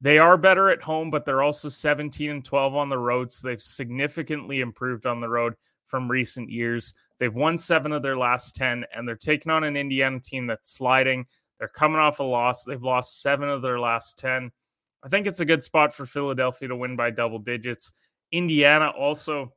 They 0.00 0.16
are 0.16 0.38
better 0.38 0.70
at 0.70 0.80
home, 0.80 1.10
but 1.10 1.26
they're 1.26 1.42
also 1.42 1.68
17 1.68 2.30
and 2.30 2.42
12 2.42 2.74
on 2.74 2.88
the 2.88 2.96
road. 2.96 3.30
So 3.30 3.46
they've 3.46 3.60
significantly 3.60 4.60
improved 4.60 5.04
on 5.04 5.20
the 5.20 5.28
road 5.28 5.56
from 5.84 6.10
recent 6.10 6.48
years. 6.48 6.94
They've 7.18 7.34
won 7.34 7.58
seven 7.58 7.92
of 7.92 8.00
their 8.00 8.16
last 8.16 8.56
10, 8.56 8.86
and 8.96 9.06
they're 9.06 9.14
taking 9.14 9.52
on 9.52 9.62
an 9.62 9.76
Indiana 9.76 10.18
team 10.20 10.46
that's 10.46 10.72
sliding. 10.72 11.26
They're 11.58 11.68
coming 11.68 11.98
off 11.98 12.20
a 12.20 12.22
loss. 12.22 12.64
They've 12.64 12.82
lost 12.82 13.20
seven 13.20 13.50
of 13.50 13.60
their 13.60 13.78
last 13.78 14.18
10. 14.18 14.50
I 15.02 15.08
think 15.10 15.26
it's 15.26 15.40
a 15.40 15.44
good 15.44 15.62
spot 15.62 15.92
for 15.92 16.06
Philadelphia 16.06 16.68
to 16.68 16.76
win 16.76 16.96
by 16.96 17.10
double 17.10 17.40
digits. 17.40 17.92
Indiana 18.32 18.88
also, 18.88 19.52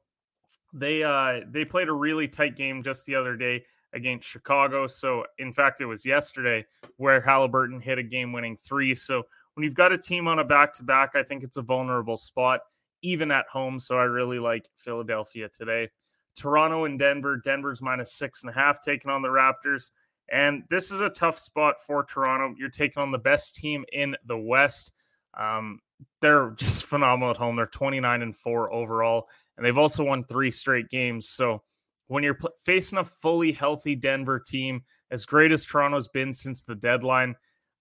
they 0.74 1.04
uh 1.04 1.46
they 1.50 1.64
played 1.64 1.88
a 1.88 1.94
really 1.94 2.28
tight 2.28 2.58
game 2.58 2.84
just 2.84 3.06
the 3.06 3.16
other 3.16 3.38
day 3.38 3.64
against 3.94 4.28
Chicago. 4.28 4.88
So 4.88 5.24
in 5.40 5.54
fact, 5.54 5.82
it 5.82 5.86
was 5.86 6.06
yesterday 6.06 6.66
where 6.98 7.22
Halliburton 7.22 7.80
hit 7.80 7.98
a 7.98 8.04
game-winning 8.04 8.58
three. 8.58 8.94
So 8.96 9.24
when 9.54 9.64
you've 9.64 9.76
got 9.76 9.92
a 9.92 9.98
team 9.98 10.28
on 10.28 10.40
a 10.40 10.44
back-to-back, 10.44 11.16
I 11.16 11.24
think 11.24 11.44
it's 11.44 11.58
a 11.58 11.62
vulnerable 11.62 12.18
spot, 12.18 12.62
even 13.02 13.32
at 13.32 13.46
home. 13.52 13.80
So 13.80 13.98
I 13.98 14.04
really 14.04 14.40
like 14.40 14.66
Philadelphia 14.76 15.50
today. 15.50 15.90
Toronto 16.36 16.86
and 16.86 17.00
Denver. 17.00 17.38
Denver's 17.38 17.82
minus 17.82 18.14
six 18.14 18.44
and 18.44 18.52
a 18.52 18.54
half 18.54 18.82
taking 18.82 19.10
on 19.10 19.22
the 19.22 19.28
Raptors. 19.28 19.92
And 20.32 20.64
this 20.70 20.92
is 20.92 21.02
a 21.02 21.10
tough 21.10 21.40
spot 21.40 21.76
for 21.80 22.04
Toronto. 22.04 22.56
You're 22.58 22.70
taking 22.70 23.02
on 23.02 23.12
the 23.12 23.18
best 23.18 23.56
team 23.56 23.86
in 23.92 24.16
the 24.26 24.38
West. 24.38 24.92
Um, 25.38 25.80
they're 26.22 26.52
just 26.58 26.86
phenomenal 26.86 27.32
at 27.32 27.38
home. 27.38 27.56
They're 27.56 27.66
29 27.66 28.22
and 28.22 28.36
4 28.36 28.72
overall, 28.72 29.28
and 29.56 29.66
they've 29.66 29.78
also 29.78 30.04
won 30.04 30.24
three 30.24 30.52
straight 30.52 30.90
games. 30.90 31.30
So 31.30 31.64
when 32.08 32.24
you're 32.24 32.36
pl- 32.36 32.54
facing 32.64 33.00
a 33.00 33.04
fully 33.04 33.52
healthy 33.52 33.96
Denver 33.96 34.40
team, 34.40 34.84
as 35.12 35.26
great 35.26 35.52
as 35.52 35.66
Toronto's 35.66 36.08
been 36.08 36.34
since 36.34 36.64
the 36.64 36.76
deadline, 36.76 37.36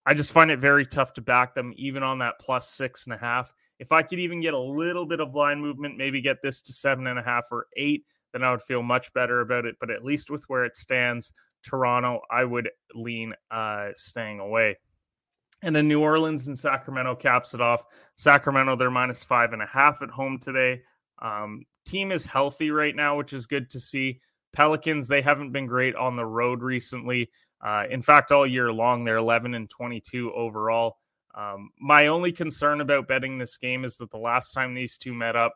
I 0.05 0.15
just 0.15 0.33
find 0.33 0.51
it 0.51 0.61
very 0.61 0.87
tough 0.87 1.15
to 1.15 1.21
back 1.21 1.55
them, 1.55 1.73
even 1.77 2.03
on 2.03 2.21
that 2.21 2.35
plus 2.41 2.69
six 2.69 3.07
and 3.07 3.15
a 3.15 3.19
half. 3.19 3.53
If 3.79 3.93
I 3.93 4.03
could 4.03 4.21
even 4.21 4.41
get 4.41 4.55
a 4.55 4.59
little 4.59 5.05
bit 5.05 5.21
of 5.21 5.35
line 5.35 5.61
movement, 5.61 5.99
maybe 5.99 6.21
get 6.21 6.41
this 6.43 6.63
to 6.63 6.73
seven 6.73 7.07
and 7.09 7.19
a 7.19 7.23
half 7.23 7.47
or 7.51 7.67
eight, 7.77 8.05
then 8.33 8.43
I 8.43 8.51
would 8.51 8.63
feel 8.63 8.83
much 8.83 9.13
better 9.13 9.41
about 9.41 9.67
it. 9.67 9.77
But 9.81 9.91
at 9.91 10.05
least 10.05 10.31
with 10.31 10.45
where 10.49 10.65
it 10.65 10.77
stands, 10.77 11.33
Toronto, 11.65 12.21
I 12.31 12.45
would 12.45 12.71
lean 12.95 13.35
uh, 13.51 13.89
staying 13.97 14.41
away. 14.41 14.77
And 15.63 15.75
then 15.75 15.89
New 15.89 16.01
Orleans 16.01 16.47
and 16.47 16.59
Sacramento 16.59 17.17
caps 17.17 17.55
it 17.55 17.61
off. 17.61 17.85
Sacramento, 18.17 18.77
they're 18.77 18.91
minus 18.91 19.25
five 19.25 19.53
and 19.53 19.63
a 19.63 19.67
half 19.67 20.03
at 20.03 20.11
home 20.11 20.39
today. 20.39 20.83
Um, 21.21 21.65
team 21.87 22.13
is 22.13 22.27
healthy 22.27 22.71
right 22.71 22.95
now, 22.95 23.17
which 23.17 23.33
is 23.33 23.47
good 23.47 23.71
to 23.71 23.81
see. 23.81 24.21
Pelicans, 24.53 25.09
they 25.09 25.23
haven't 25.23 25.53
been 25.53 25.67
great 25.67 25.95
on 25.95 26.17
the 26.17 26.27
road 26.27 26.63
recently. 26.63 27.31
Uh, 27.65 27.85
in 27.91 28.03
fact, 28.03 28.33
all 28.33 28.47
year 28.47 28.73
long, 28.73 29.05
they're 29.05 29.17
11 29.17 29.55
and 29.55 29.71
22 29.71 30.33
overall. 30.33 30.99
Um, 31.35 31.71
my 31.79 32.07
only 32.07 32.33
concern 32.33 32.81
about 32.81 33.09
betting 33.09 33.39
this 33.39 33.57
game 33.57 33.85
is 33.85 33.97
that 33.99 34.11
the 34.11 34.19
last 34.19 34.53
time 34.53 34.75
these 34.75 34.97
two 34.99 35.13
met 35.13 35.37
up, 35.37 35.55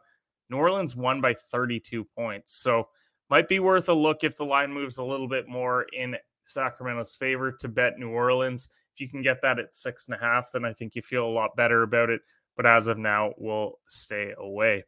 New 0.51 0.57
Orleans 0.57 0.95
won 0.95 1.21
by 1.21 1.35
32 1.35 2.05
points. 2.17 2.57
So 2.57 2.89
might 3.31 3.49
be 3.49 3.61
worth 3.61 3.89
a 3.89 3.95
look 3.95 4.25
if 4.25 4.37
the 4.37 4.45
line 4.45 4.73
moves 4.73 4.99
a 4.99 5.05
little 5.05 5.29
bit 5.29 5.49
more 5.49 5.87
in 5.93 6.17
Sacramento's 6.45 7.15
favor 7.15 7.53
to 7.53 7.69
bet 7.69 7.99
New 7.99 8.11
Orleans. 8.11 8.69
If 8.95 9.01
you 9.01 9.09
can 9.09 9.23
get 9.23 9.41
that 9.43 9.59
at 9.59 9.75
six 9.75 10.09
and 10.09 10.17
a 10.17 10.21
half, 10.21 10.51
then 10.53 10.65
I 10.65 10.73
think 10.73 10.95
you 10.95 11.03
feel 11.03 11.27
a 11.27 11.31
lot 11.31 11.57
better 11.57 11.83
about 11.83 12.11
it. 12.11 12.21
But 12.57 12.67
as 12.67 12.89
of 12.89 12.99
now, 12.99 13.33
we'll 13.39 13.79
stay 13.89 14.35
away. 14.37 14.85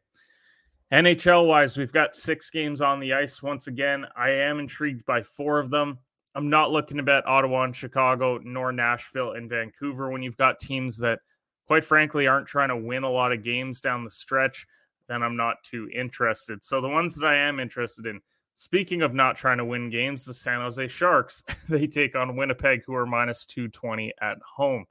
NHL 0.91 1.47
wise, 1.47 1.77
we've 1.77 1.91
got 1.91 2.15
six 2.15 2.49
games 2.49 2.81
on 2.81 2.99
the 2.99 3.13
ice. 3.13 3.41
Once 3.41 3.67
again, 3.67 4.05
I 4.15 4.29
am 4.29 4.59
intrigued 4.59 5.05
by 5.05 5.23
four 5.23 5.59
of 5.59 5.69
them. 5.69 5.99
I'm 6.35 6.49
not 6.49 6.71
looking 6.71 6.97
to 6.97 7.03
bet 7.03 7.25
Ottawa 7.27 7.63
and 7.63 7.75
Chicago, 7.75 8.39
nor 8.43 8.71
Nashville 8.71 9.33
and 9.33 9.49
Vancouver 9.49 10.11
when 10.11 10.23
you've 10.23 10.37
got 10.37 10.59
teams 10.59 10.97
that, 10.99 11.19
quite 11.67 11.85
frankly, 11.85 12.27
aren't 12.27 12.47
trying 12.47 12.69
to 12.69 12.77
win 12.77 13.03
a 13.03 13.09
lot 13.09 13.31
of 13.31 13.43
games 13.43 13.81
down 13.81 14.03
the 14.03 14.09
stretch. 14.09 14.65
Then 15.07 15.23
I'm 15.23 15.35
not 15.35 15.63
too 15.63 15.89
interested. 15.93 16.63
So 16.63 16.81
the 16.81 16.89
ones 16.89 17.15
that 17.15 17.27
I 17.27 17.35
am 17.35 17.59
interested 17.59 18.05
in, 18.05 18.21
Speaking 18.55 19.01
of 19.01 19.15
not 19.15 19.35
trying 19.35 19.57
to 19.57 19.65
win 19.65 19.89
games, 19.89 20.25
the 20.25 20.33
San 20.33 20.61
Jose 20.61 20.87
Sharks, 20.87 21.43
they 21.69 21.87
take 21.87 22.15
on 22.15 22.35
Winnipeg, 22.35 22.83
who 22.85 22.93
are 22.93 23.05
minus 23.05 23.45
220 23.47 24.13
at 24.21 24.37
home. 24.55 24.85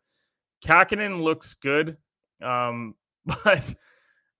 Kahkonen 0.64 1.22
looks 1.22 1.54
good, 1.54 1.96
um, 2.42 2.94
but 3.26 3.74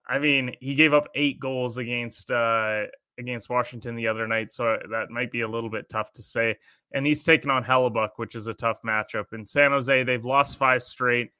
I 0.07 0.19
mean, 0.19 0.55
he 0.59 0.75
gave 0.75 0.93
up 0.93 1.07
eight 1.15 1.39
goals 1.39 1.77
against 1.77 2.29
uh, 2.29 2.83
against 3.17 3.49
Washington 3.49 3.95
the 3.95 4.07
other 4.07 4.27
night, 4.27 4.51
so 4.51 4.77
that 4.89 5.09
might 5.09 5.31
be 5.31 5.41
a 5.41 5.47
little 5.47 5.69
bit 5.69 5.89
tough 5.89 6.11
to 6.13 6.23
say. 6.23 6.57
And 6.93 7.05
he's 7.05 7.23
taken 7.23 7.49
on 7.49 7.63
Hellebuyck, 7.63 8.11
which 8.17 8.35
is 8.35 8.47
a 8.47 8.53
tough 8.53 8.81
matchup. 8.85 9.33
In 9.33 9.45
San 9.45 9.71
Jose, 9.71 10.03
they've 10.03 10.25
lost 10.25 10.57
five 10.57 10.83
straight. 10.83 11.31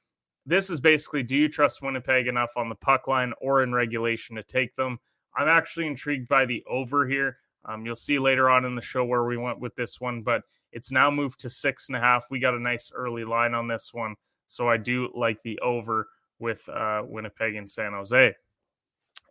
This 0.46 0.70
is 0.70 0.80
basically 0.80 1.22
do 1.22 1.36
you 1.36 1.48
trust 1.48 1.82
Winnipeg 1.82 2.26
enough 2.26 2.52
on 2.56 2.68
the 2.68 2.74
puck 2.74 3.08
line 3.08 3.32
or 3.40 3.62
in 3.62 3.72
regulation 3.72 4.36
to 4.36 4.42
take 4.42 4.74
them? 4.76 4.98
I'm 5.36 5.48
actually 5.48 5.86
intrigued 5.86 6.28
by 6.28 6.46
the 6.46 6.62
over 6.68 7.06
here. 7.06 7.38
Um, 7.64 7.86
you'll 7.86 7.96
see 7.96 8.18
later 8.18 8.50
on 8.50 8.64
in 8.64 8.74
the 8.74 8.82
show 8.82 9.04
where 9.04 9.24
we 9.24 9.36
went 9.36 9.58
with 9.58 9.74
this 9.74 10.00
one, 10.00 10.22
but 10.22 10.42
it's 10.72 10.92
now 10.92 11.10
moved 11.10 11.40
to 11.40 11.50
six 11.50 11.88
and 11.88 11.96
a 11.96 12.00
half. 12.00 12.26
We 12.30 12.40
got 12.40 12.54
a 12.54 12.60
nice 12.60 12.92
early 12.94 13.24
line 13.24 13.54
on 13.54 13.68
this 13.68 13.94
one. 13.94 14.16
So 14.46 14.68
I 14.68 14.76
do 14.76 15.10
like 15.14 15.42
the 15.42 15.58
over 15.60 16.08
with 16.38 16.68
uh, 16.68 17.02
Winnipeg 17.06 17.54
and 17.54 17.70
San 17.70 17.92
Jose. 17.92 18.34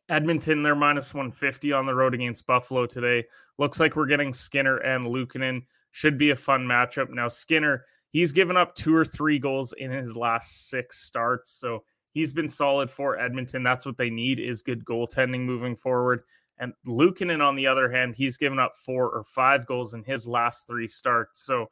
Edmonton, 0.09 0.63
they're 0.63 0.75
minus 0.75 1.13
150 1.13 1.71
on 1.71 1.85
the 1.85 1.95
road 1.95 2.13
against 2.13 2.45
Buffalo 2.45 2.85
today. 2.85 3.25
Looks 3.57 3.79
like 3.79 3.95
we're 3.95 4.05
getting 4.05 4.33
Skinner 4.33 4.77
and 4.77 5.05
Luukkonen. 5.07 5.61
Should 5.91 6.17
be 6.17 6.31
a 6.31 6.35
fun 6.35 6.65
matchup. 6.65 7.09
Now, 7.09 7.27
Skinner, 7.27 7.85
he's 8.09 8.31
given 8.31 8.57
up 8.57 8.75
two 8.75 8.95
or 8.95 9.05
three 9.05 9.39
goals 9.39 9.73
in 9.77 9.91
his 9.91 10.15
last 10.15 10.69
six 10.69 10.99
starts. 11.03 11.51
So 11.51 11.83
he's 12.13 12.33
been 12.33 12.49
solid 12.49 12.89
for 12.89 13.19
Edmonton. 13.19 13.63
That's 13.63 13.85
what 13.85 13.97
they 13.97 14.09
need 14.09 14.39
is 14.39 14.61
good 14.61 14.83
goaltending 14.83 15.41
moving 15.41 15.75
forward. 15.75 16.23
And 16.59 16.73
Luukkonen, 16.87 17.45
on 17.45 17.55
the 17.55 17.67
other 17.67 17.91
hand, 17.91 18.15
he's 18.15 18.37
given 18.37 18.59
up 18.59 18.73
four 18.75 19.09
or 19.09 19.23
five 19.23 19.65
goals 19.65 19.93
in 19.93 20.03
his 20.03 20.27
last 20.27 20.67
three 20.67 20.87
starts. 20.87 21.43
So 21.43 21.67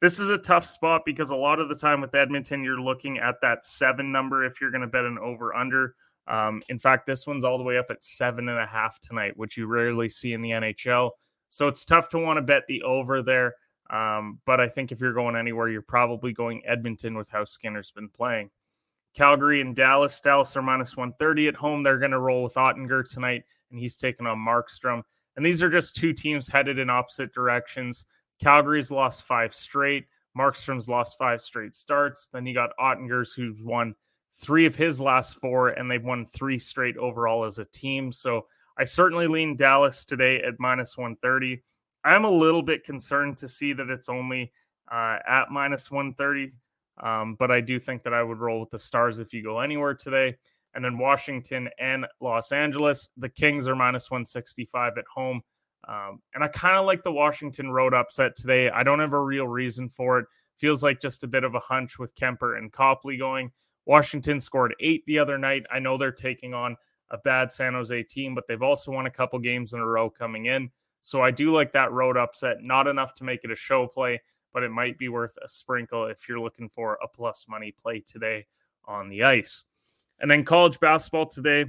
this 0.00 0.18
is 0.18 0.30
a 0.30 0.38
tough 0.38 0.64
spot 0.64 1.02
because 1.04 1.30
a 1.30 1.36
lot 1.36 1.60
of 1.60 1.68
the 1.68 1.74
time 1.74 2.00
with 2.00 2.14
Edmonton, 2.14 2.64
you're 2.64 2.80
looking 2.80 3.18
at 3.18 3.36
that 3.42 3.64
seven 3.64 4.12
number 4.12 4.44
if 4.44 4.60
you're 4.60 4.70
going 4.70 4.82
to 4.82 4.86
bet 4.86 5.04
an 5.04 5.18
over 5.18 5.54
under. 5.54 5.94
Um, 6.28 6.60
in 6.68 6.78
fact, 6.78 7.06
this 7.06 7.26
one's 7.26 7.44
all 7.44 7.58
the 7.58 7.64
way 7.64 7.78
up 7.78 7.86
at 7.90 8.04
seven 8.04 8.48
and 8.48 8.58
a 8.58 8.66
half 8.66 9.00
tonight, 9.00 9.36
which 9.36 9.56
you 9.56 9.66
rarely 9.66 10.08
see 10.08 10.34
in 10.34 10.42
the 10.42 10.50
NHL. 10.50 11.10
So 11.48 11.68
it's 11.68 11.84
tough 11.84 12.10
to 12.10 12.18
want 12.18 12.36
to 12.36 12.42
bet 12.42 12.64
the 12.68 12.82
over 12.82 13.22
there. 13.22 13.54
Um, 13.90 14.38
but 14.44 14.60
I 14.60 14.68
think 14.68 14.92
if 14.92 15.00
you're 15.00 15.14
going 15.14 15.36
anywhere, 15.36 15.70
you're 15.70 15.80
probably 15.80 16.32
going 16.32 16.62
Edmonton 16.66 17.16
with 17.16 17.30
how 17.30 17.44
Skinner's 17.44 17.90
been 17.90 18.10
playing. 18.10 18.50
Calgary 19.14 19.62
and 19.62 19.74
Dallas. 19.74 20.20
Dallas 20.20 20.54
are 20.56 20.62
minus 20.62 20.96
130 20.96 21.48
at 21.48 21.54
home. 21.54 21.82
They're 21.82 21.98
going 21.98 22.10
to 22.10 22.20
roll 22.20 22.42
with 22.42 22.54
Oettinger 22.54 23.08
tonight 23.08 23.44
and 23.70 23.80
he's 23.80 23.96
taking 23.96 24.26
on 24.26 24.38
Markstrom. 24.38 25.02
And 25.36 25.46
these 25.46 25.62
are 25.62 25.70
just 25.70 25.96
two 25.96 26.12
teams 26.12 26.48
headed 26.48 26.78
in 26.78 26.90
opposite 26.90 27.32
directions. 27.32 28.04
Calgary's 28.40 28.90
lost 28.90 29.22
five 29.22 29.54
straight. 29.54 30.06
Markstrom's 30.36 30.88
lost 30.88 31.16
five 31.18 31.40
straight 31.40 31.74
starts. 31.74 32.28
Then 32.32 32.46
you 32.46 32.54
got 32.54 32.76
Oettinger's 32.78 33.32
who's 33.32 33.62
won 33.62 33.94
three 34.38 34.66
of 34.66 34.76
his 34.76 35.00
last 35.00 35.38
four, 35.40 35.70
and 35.70 35.90
they've 35.90 36.04
won 36.04 36.24
three 36.24 36.58
straight 36.58 36.96
overall 36.96 37.44
as 37.44 37.58
a 37.58 37.64
team. 37.64 38.12
So 38.12 38.46
I 38.76 38.84
certainly 38.84 39.26
lean 39.26 39.56
Dallas 39.56 40.04
today 40.04 40.40
at 40.42 40.54
minus 40.58 40.96
130. 40.96 41.62
I'm 42.04 42.24
a 42.24 42.30
little 42.30 42.62
bit 42.62 42.84
concerned 42.84 43.36
to 43.38 43.48
see 43.48 43.72
that 43.72 43.90
it's 43.90 44.08
only 44.08 44.52
uh, 44.90 45.18
at 45.28 45.50
minus 45.50 45.90
130, 45.90 46.52
um, 47.02 47.34
but 47.38 47.50
I 47.50 47.60
do 47.60 47.80
think 47.80 48.04
that 48.04 48.14
I 48.14 48.22
would 48.22 48.38
roll 48.38 48.60
with 48.60 48.70
the 48.70 48.78
Stars 48.78 49.18
if 49.18 49.32
you 49.32 49.42
go 49.42 49.60
anywhere 49.60 49.94
today 49.94 50.36
and 50.74 50.84
then 50.84 50.98
Washington 50.98 51.68
and 51.78 52.06
Los 52.20 52.52
Angeles. 52.52 53.08
The 53.16 53.28
Kings 53.28 53.66
are 53.66 53.74
minus 53.74 54.10
165 54.10 54.92
at 54.96 55.04
home. 55.12 55.42
Um, 55.88 56.20
and 56.34 56.44
I 56.44 56.48
kind 56.48 56.76
of 56.76 56.86
like 56.86 57.02
the 57.02 57.12
Washington 57.12 57.70
road 57.70 57.94
upset 57.94 58.36
today. 58.36 58.70
I 58.70 58.82
don't 58.82 59.00
have 59.00 59.12
a 59.12 59.20
real 59.20 59.48
reason 59.48 59.88
for 59.88 60.20
it. 60.20 60.26
Feels 60.56 60.82
like 60.82 61.00
just 61.00 61.24
a 61.24 61.28
bit 61.28 61.44
of 61.44 61.54
a 61.54 61.60
hunch 61.60 61.98
with 61.98 62.14
Kuemper 62.14 62.58
and 62.58 62.72
Copley 62.72 63.16
going. 63.16 63.50
Washington 63.88 64.38
scored 64.38 64.76
eight 64.80 65.04
the 65.06 65.18
other 65.18 65.38
night. 65.38 65.64
I 65.72 65.78
know 65.78 65.96
they're 65.96 66.12
taking 66.12 66.52
on 66.52 66.76
a 67.10 67.16
bad 67.16 67.50
San 67.50 67.72
Jose 67.72 68.02
team, 68.04 68.34
but 68.34 68.46
they've 68.46 68.62
also 68.62 68.92
won 68.92 69.06
a 69.06 69.10
couple 69.10 69.38
games 69.38 69.72
in 69.72 69.80
a 69.80 69.86
row 69.86 70.10
coming 70.10 70.44
in. 70.44 70.70
So 71.00 71.22
I 71.22 71.30
do 71.30 71.54
like 71.54 71.72
that 71.72 71.90
road 71.90 72.18
upset. 72.18 72.62
Not 72.62 72.86
enough 72.86 73.14
to 73.16 73.24
make 73.24 73.44
it 73.44 73.50
a 73.50 73.56
show 73.56 73.86
play, 73.86 74.20
but 74.52 74.62
it 74.62 74.70
might 74.70 74.98
be 74.98 75.08
worth 75.08 75.38
a 75.42 75.48
sprinkle 75.48 76.04
if 76.04 76.28
you're 76.28 76.38
looking 76.38 76.68
for 76.68 76.98
a 77.02 77.08
plus 77.08 77.46
money 77.48 77.72
play 77.72 78.00
today 78.00 78.46
on 78.84 79.08
the 79.08 79.24
ice. 79.24 79.64
And 80.20 80.30
then 80.30 80.44
college 80.44 80.78
basketball 80.80 81.26
today, 81.26 81.64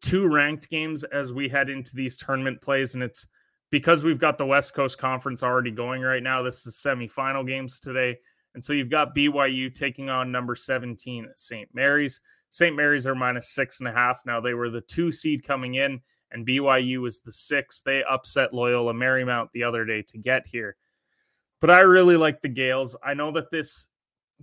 two 0.00 0.26
ranked 0.26 0.70
games 0.70 1.04
as 1.04 1.34
we 1.34 1.50
head 1.50 1.68
into 1.68 1.94
these 1.94 2.16
tournament 2.16 2.62
plays. 2.62 2.94
And 2.94 3.02
it's 3.02 3.26
because 3.70 4.02
we've 4.02 4.18
got 4.18 4.38
the 4.38 4.46
West 4.46 4.74
Coast 4.74 4.96
Conference 4.96 5.42
already 5.42 5.70
going 5.70 6.00
right 6.00 6.22
now, 6.22 6.42
this 6.42 6.66
is 6.66 6.76
semifinal 6.76 7.46
games 7.46 7.78
today. 7.78 8.18
And 8.54 8.64
so 8.64 8.72
you've 8.72 8.90
got 8.90 9.14
BYU 9.14 9.72
taking 9.72 10.10
on 10.10 10.32
number 10.32 10.54
17 10.54 11.26
at 11.26 11.38
St. 11.38 11.68
Mary's. 11.72 12.20
St. 12.50 12.74
Mary's 12.74 13.06
are 13.06 13.14
minus 13.14 13.48
six 13.48 13.78
and 13.78 13.88
a 13.88 13.92
half. 13.92 14.22
Now 14.26 14.40
they 14.40 14.54
were 14.54 14.70
the 14.70 14.80
two 14.80 15.12
seed 15.12 15.44
coming 15.44 15.74
in, 15.74 16.00
and 16.32 16.46
BYU 16.46 17.00
was 17.00 17.20
the 17.20 17.32
six. 17.32 17.80
They 17.80 18.02
upset 18.02 18.52
Loyola 18.52 18.92
Marymount 18.92 19.52
the 19.52 19.62
other 19.62 19.84
day 19.84 20.02
to 20.02 20.18
get 20.18 20.46
here. 20.46 20.76
But 21.60 21.70
I 21.70 21.80
really 21.80 22.16
like 22.16 22.42
the 22.42 22.48
Gaels. 22.48 22.96
I 23.04 23.14
know 23.14 23.30
that 23.32 23.50
this 23.50 23.86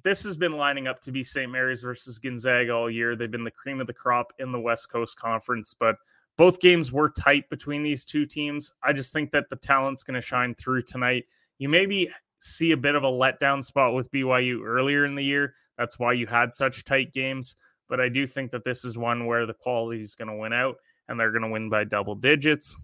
this 0.03 0.23
has 0.23 0.37
been 0.37 0.53
lining 0.53 0.87
up 0.87 1.01
to 1.01 1.11
be 1.11 1.23
St. 1.23 1.51
Mary's 1.51 1.81
versus 1.81 2.19
Gonzaga 2.19 2.71
all 2.71 2.89
year. 2.89 3.15
They've 3.15 3.31
been 3.31 3.43
the 3.43 3.51
cream 3.51 3.81
of 3.81 3.87
the 3.87 3.93
crop 3.93 4.31
in 4.39 4.51
the 4.51 4.59
West 4.59 4.91
Coast 4.91 5.19
Conference, 5.19 5.75
but 5.77 5.95
both 6.37 6.59
games 6.59 6.91
were 6.91 7.09
tight 7.09 7.49
between 7.49 7.81
these 7.81 8.05
two 8.05 8.27
teams. 8.27 8.71
I 8.83 8.93
just 8.93 9.11
think 9.11 9.31
that 9.31 9.49
the 9.49 9.55
talent's 9.55 10.03
going 10.03 10.19
to 10.19 10.25
shine 10.25 10.53
through 10.53 10.83
tonight. 10.83 11.25
You 11.57 11.67
maybe 11.67 12.11
see 12.39 12.71
a 12.71 12.77
bit 12.77 12.95
of 12.95 13.03
a 13.03 13.11
letdown 13.11 13.63
spot 13.63 13.93
with 13.93 14.11
BYU 14.11 14.63
earlier 14.63 15.05
in 15.05 15.15
the 15.15 15.23
year. 15.23 15.55
That's 15.77 15.99
why 15.99 16.13
you 16.13 16.27
had 16.27 16.53
such 16.53 16.83
tight 16.83 17.13
games. 17.13 17.55
But 17.89 17.99
I 17.99 18.09
do 18.09 18.27
think 18.27 18.51
that 18.51 18.63
this 18.63 18.83
is 18.83 18.97
one 18.97 19.25
where 19.25 19.45
the 19.45 19.53
quality 19.53 20.01
is 20.01 20.15
going 20.15 20.27
to 20.27 20.35
win 20.35 20.53
out 20.53 20.75
and 21.07 21.19
they're 21.19 21.31
going 21.31 21.43
to 21.43 21.49
win 21.49 21.69
by 21.69 21.83
double 21.83 22.15
digits. 22.15 22.75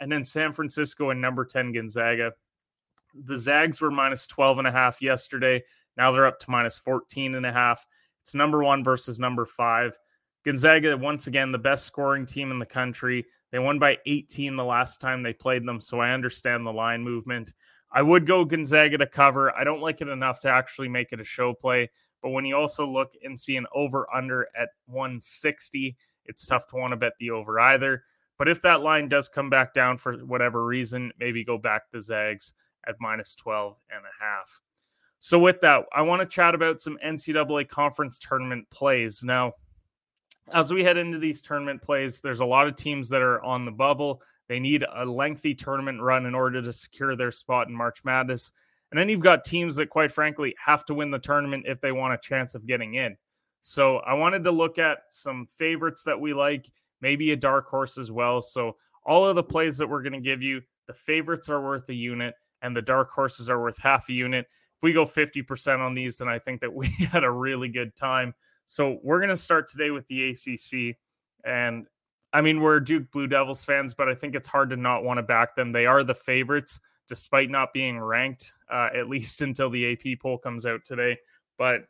And 0.00 0.10
then 0.10 0.24
San 0.24 0.52
Francisco 0.52 1.10
and 1.10 1.20
number 1.20 1.44
10 1.44 1.72
Gonzaga. 1.72 2.32
The 3.14 3.38
Zags 3.38 3.80
were 3.80 3.90
minus 3.90 4.26
12 4.26 4.58
and 4.58 4.68
a 4.68 4.72
half 4.72 5.00
yesterday. 5.00 5.62
Now 5.96 6.12
they're 6.12 6.26
up 6.26 6.38
to 6.40 6.50
minus 6.50 6.78
14 6.78 7.34
and 7.34 7.46
a 7.46 7.52
half. 7.52 7.86
It's 8.22 8.34
number 8.34 8.62
one 8.62 8.84
versus 8.84 9.18
number 9.18 9.46
five. 9.46 9.96
Gonzaga, 10.44 10.96
once 10.96 11.26
again, 11.26 11.52
the 11.52 11.58
best 11.58 11.84
scoring 11.84 12.26
team 12.26 12.50
in 12.50 12.58
the 12.58 12.66
country. 12.66 13.26
They 13.50 13.58
won 13.58 13.78
by 13.78 13.98
18 14.06 14.56
the 14.56 14.64
last 14.64 15.00
time 15.00 15.22
they 15.22 15.32
played 15.32 15.66
them, 15.66 15.80
so 15.80 16.00
I 16.00 16.10
understand 16.10 16.66
the 16.66 16.72
line 16.72 17.02
movement. 17.02 17.52
I 17.90 18.02
would 18.02 18.26
go 18.26 18.44
Gonzaga 18.44 18.98
to 18.98 19.06
cover. 19.06 19.54
I 19.56 19.64
don't 19.64 19.80
like 19.80 20.00
it 20.00 20.08
enough 20.08 20.40
to 20.40 20.48
actually 20.48 20.88
make 20.88 21.12
it 21.12 21.20
a 21.20 21.24
show 21.24 21.54
play. 21.54 21.90
But 22.22 22.30
when 22.30 22.44
you 22.44 22.56
also 22.56 22.86
look 22.86 23.12
and 23.22 23.38
see 23.38 23.56
an 23.56 23.66
over 23.74 24.06
under 24.14 24.48
at 24.58 24.70
160, 24.86 25.96
it's 26.26 26.46
tough 26.46 26.66
to 26.68 26.76
want 26.76 26.92
to 26.92 26.96
bet 26.96 27.12
the 27.18 27.30
over 27.30 27.58
either. 27.60 28.04
But 28.38 28.48
if 28.48 28.62
that 28.62 28.82
line 28.82 29.08
does 29.08 29.28
come 29.28 29.50
back 29.50 29.74
down 29.74 29.96
for 29.96 30.14
whatever 30.18 30.64
reason, 30.64 31.12
maybe 31.18 31.44
go 31.44 31.58
back 31.58 31.90
to 31.90 32.00
Zags 32.00 32.52
at 32.86 32.96
minus 33.00 33.34
12 33.34 33.76
and 33.90 34.04
a 34.04 34.24
half. 34.24 34.60
So, 35.20 35.38
with 35.38 35.60
that, 35.62 35.84
I 35.92 36.02
want 36.02 36.22
to 36.22 36.26
chat 36.26 36.54
about 36.54 36.80
some 36.80 36.96
NCAA 37.04 37.68
conference 37.68 38.20
tournament 38.20 38.70
plays. 38.70 39.24
Now, 39.24 39.54
as 40.52 40.72
we 40.72 40.84
head 40.84 40.96
into 40.96 41.18
these 41.18 41.42
tournament 41.42 41.82
plays, 41.82 42.20
there's 42.20 42.38
a 42.38 42.44
lot 42.44 42.68
of 42.68 42.76
teams 42.76 43.08
that 43.08 43.20
are 43.20 43.42
on 43.42 43.64
the 43.64 43.72
bubble. 43.72 44.22
They 44.48 44.58
need 44.58 44.84
a 44.94 45.04
lengthy 45.04 45.54
tournament 45.54 46.00
run 46.00 46.26
in 46.26 46.34
order 46.34 46.62
to 46.62 46.72
secure 46.72 47.16
their 47.16 47.30
spot 47.30 47.68
in 47.68 47.74
March 47.74 48.04
Madness. 48.04 48.52
And 48.90 48.98
then 48.98 49.08
you've 49.08 49.20
got 49.20 49.44
teams 49.44 49.76
that, 49.76 49.90
quite 49.90 50.10
frankly, 50.10 50.54
have 50.64 50.84
to 50.86 50.94
win 50.94 51.10
the 51.10 51.18
tournament 51.18 51.66
if 51.68 51.80
they 51.80 51.92
want 51.92 52.14
a 52.14 52.18
chance 52.18 52.54
of 52.54 52.66
getting 52.66 52.94
in. 52.94 53.16
So 53.60 53.98
I 53.98 54.14
wanted 54.14 54.44
to 54.44 54.50
look 54.50 54.78
at 54.78 54.98
some 55.10 55.46
favorites 55.46 56.02
that 56.04 56.18
we 56.18 56.32
like, 56.32 56.70
maybe 57.00 57.32
a 57.32 57.36
dark 57.36 57.68
horse 57.68 57.98
as 57.98 58.10
well. 58.10 58.40
So 58.40 58.76
all 59.04 59.26
of 59.26 59.36
the 59.36 59.42
plays 59.42 59.76
that 59.78 59.88
we're 59.88 60.02
going 60.02 60.12
to 60.14 60.20
give 60.20 60.42
you, 60.42 60.62
the 60.86 60.94
favorites 60.94 61.50
are 61.50 61.62
worth 61.62 61.88
a 61.90 61.94
unit 61.94 62.34
and 62.62 62.74
the 62.74 62.82
dark 62.82 63.10
horses 63.10 63.50
are 63.50 63.60
worth 63.60 63.78
half 63.78 64.08
a 64.08 64.12
unit. 64.12 64.46
If 64.76 64.82
we 64.82 64.92
go 64.92 65.04
50% 65.04 65.80
on 65.80 65.94
these, 65.94 66.18
then 66.18 66.28
I 66.28 66.38
think 66.38 66.60
that 66.62 66.72
we 66.74 66.88
had 66.88 67.24
a 67.24 67.30
really 67.30 67.68
good 67.68 67.94
time. 67.94 68.34
So 68.64 68.98
we're 69.02 69.20
going 69.20 69.30
to 69.30 69.36
start 69.36 69.68
today 69.70 69.90
with 69.90 70.06
the 70.08 70.30
ACC. 70.30 70.96
And 71.44 71.86
I 72.32 72.40
mean, 72.42 72.60
we're 72.60 72.80
Duke 72.80 73.10
Blue 73.10 73.26
Devils 73.26 73.64
fans, 73.64 73.94
but 73.94 74.08
I 74.08 74.14
think 74.14 74.34
it's 74.34 74.48
hard 74.48 74.70
to 74.70 74.76
not 74.76 75.04
want 75.04 75.18
to 75.18 75.22
back 75.22 75.56
them. 75.56 75.72
They 75.72 75.86
are 75.86 76.04
the 76.04 76.14
favorites 76.14 76.80
despite 77.08 77.48
not 77.48 77.72
being 77.72 77.98
ranked, 77.98 78.52
uh, 78.70 78.88
at 78.94 79.08
least 79.08 79.40
until 79.42 79.70
the 79.70 79.92
AP 79.92 80.20
poll 80.20 80.38
comes 80.38 80.66
out 80.66 80.84
today. 80.84 81.18
But 81.56 81.88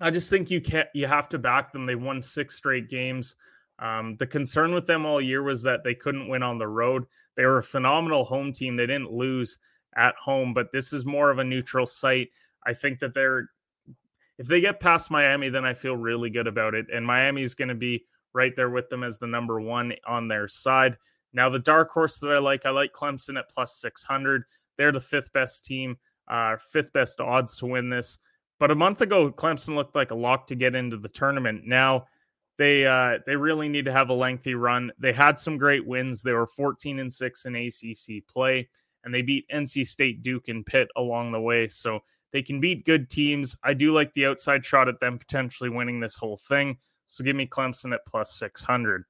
I 0.00 0.10
just 0.10 0.28
think 0.28 0.50
you 0.50 0.60
can't, 0.60 0.88
you 0.94 1.06
have 1.06 1.28
to 1.30 1.38
back 1.38 1.72
them. 1.72 1.86
They 1.86 1.94
won 1.94 2.20
six 2.20 2.56
straight 2.56 2.90
games. 2.90 3.36
Um, 3.78 4.16
the 4.16 4.26
concern 4.26 4.74
with 4.74 4.86
them 4.86 5.06
all 5.06 5.20
year 5.20 5.42
was 5.42 5.62
that 5.62 5.84
they 5.84 5.94
couldn't 5.94 6.28
win 6.28 6.42
on 6.42 6.58
the 6.58 6.68
road. 6.68 7.04
They 7.36 7.44
were 7.44 7.58
a 7.58 7.62
phenomenal 7.62 8.24
home 8.24 8.52
team. 8.52 8.76
They 8.76 8.86
didn't 8.86 9.12
lose 9.12 9.58
at 9.94 10.14
home, 10.16 10.54
but 10.54 10.72
this 10.72 10.92
is 10.92 11.06
more 11.06 11.30
of 11.30 11.38
a 11.38 11.44
neutral 11.44 11.86
site. 11.86 12.30
I 12.66 12.74
think 12.74 12.98
that 13.00 13.14
they're, 13.14 13.50
if 14.38 14.46
they 14.46 14.60
get 14.60 14.80
past 14.80 15.10
Miami, 15.10 15.48
then 15.50 15.64
I 15.64 15.74
feel 15.74 15.96
really 15.96 16.30
good 16.30 16.46
about 16.46 16.74
it. 16.74 16.86
And 16.92 17.06
Miami 17.06 17.42
is 17.42 17.54
going 17.54 17.68
to 17.68 17.74
be 17.74 18.04
right 18.36 18.54
there 18.54 18.70
with 18.70 18.88
them 18.88 19.02
as 19.02 19.18
the 19.18 19.26
number 19.26 19.60
one 19.60 19.94
on 20.06 20.28
their 20.28 20.46
side. 20.46 20.96
Now, 21.32 21.48
the 21.48 21.58
dark 21.58 21.90
horse 21.90 22.18
that 22.20 22.30
I 22.30 22.38
like, 22.38 22.64
I 22.64 22.70
like 22.70 22.92
Clemson 22.92 23.38
at 23.38 23.50
plus 23.50 23.76
600. 23.80 24.44
They're 24.78 24.92
the 24.92 25.00
fifth 25.00 25.32
best 25.32 25.64
team, 25.64 25.96
uh, 26.28 26.56
fifth 26.56 26.92
best 26.92 27.20
odds 27.20 27.56
to 27.56 27.66
win 27.66 27.88
this. 27.88 28.18
But 28.58 28.70
a 28.70 28.76
month 28.76 29.00
ago, 29.00 29.30
Clemson 29.30 29.74
looked 29.74 29.94
like 29.94 30.12
a 30.12 30.14
lock 30.14 30.46
to 30.46 30.54
get 30.54 30.74
into 30.74 30.96
the 30.96 31.08
tournament. 31.08 31.66
Now, 31.66 32.06
they 32.58 32.86
uh, 32.86 33.18
they 33.26 33.36
really 33.36 33.68
need 33.68 33.84
to 33.84 33.92
have 33.92 34.08
a 34.08 34.14
lengthy 34.14 34.54
run. 34.54 34.92
They 34.98 35.12
had 35.12 35.38
some 35.38 35.58
great 35.58 35.86
wins. 35.86 36.22
They 36.22 36.32
were 36.32 36.46
14 36.46 37.00
and 37.00 37.12
6 37.12 37.44
in 37.44 37.56
ACC 37.56 38.26
play, 38.26 38.68
and 39.04 39.14
they 39.14 39.22
beat 39.22 39.48
NC 39.52 39.86
State, 39.86 40.22
Duke, 40.22 40.48
and 40.48 40.64
Pitt 40.64 40.88
along 40.96 41.32
the 41.32 41.40
way. 41.40 41.68
So 41.68 42.00
they 42.32 42.42
can 42.42 42.60
beat 42.60 42.86
good 42.86 43.10
teams. 43.10 43.56
I 43.62 43.74
do 43.74 43.94
like 43.94 44.14
the 44.14 44.26
outside 44.26 44.64
shot 44.64 44.88
at 44.88 45.00
them 45.00 45.18
potentially 45.18 45.70
winning 45.70 46.00
this 46.00 46.16
whole 46.16 46.38
thing. 46.38 46.78
So 47.06 47.24
give 47.24 47.36
me 47.36 47.46
Clemson 47.46 47.94
at 47.94 48.04
plus 48.06 48.34
600. 48.34 49.04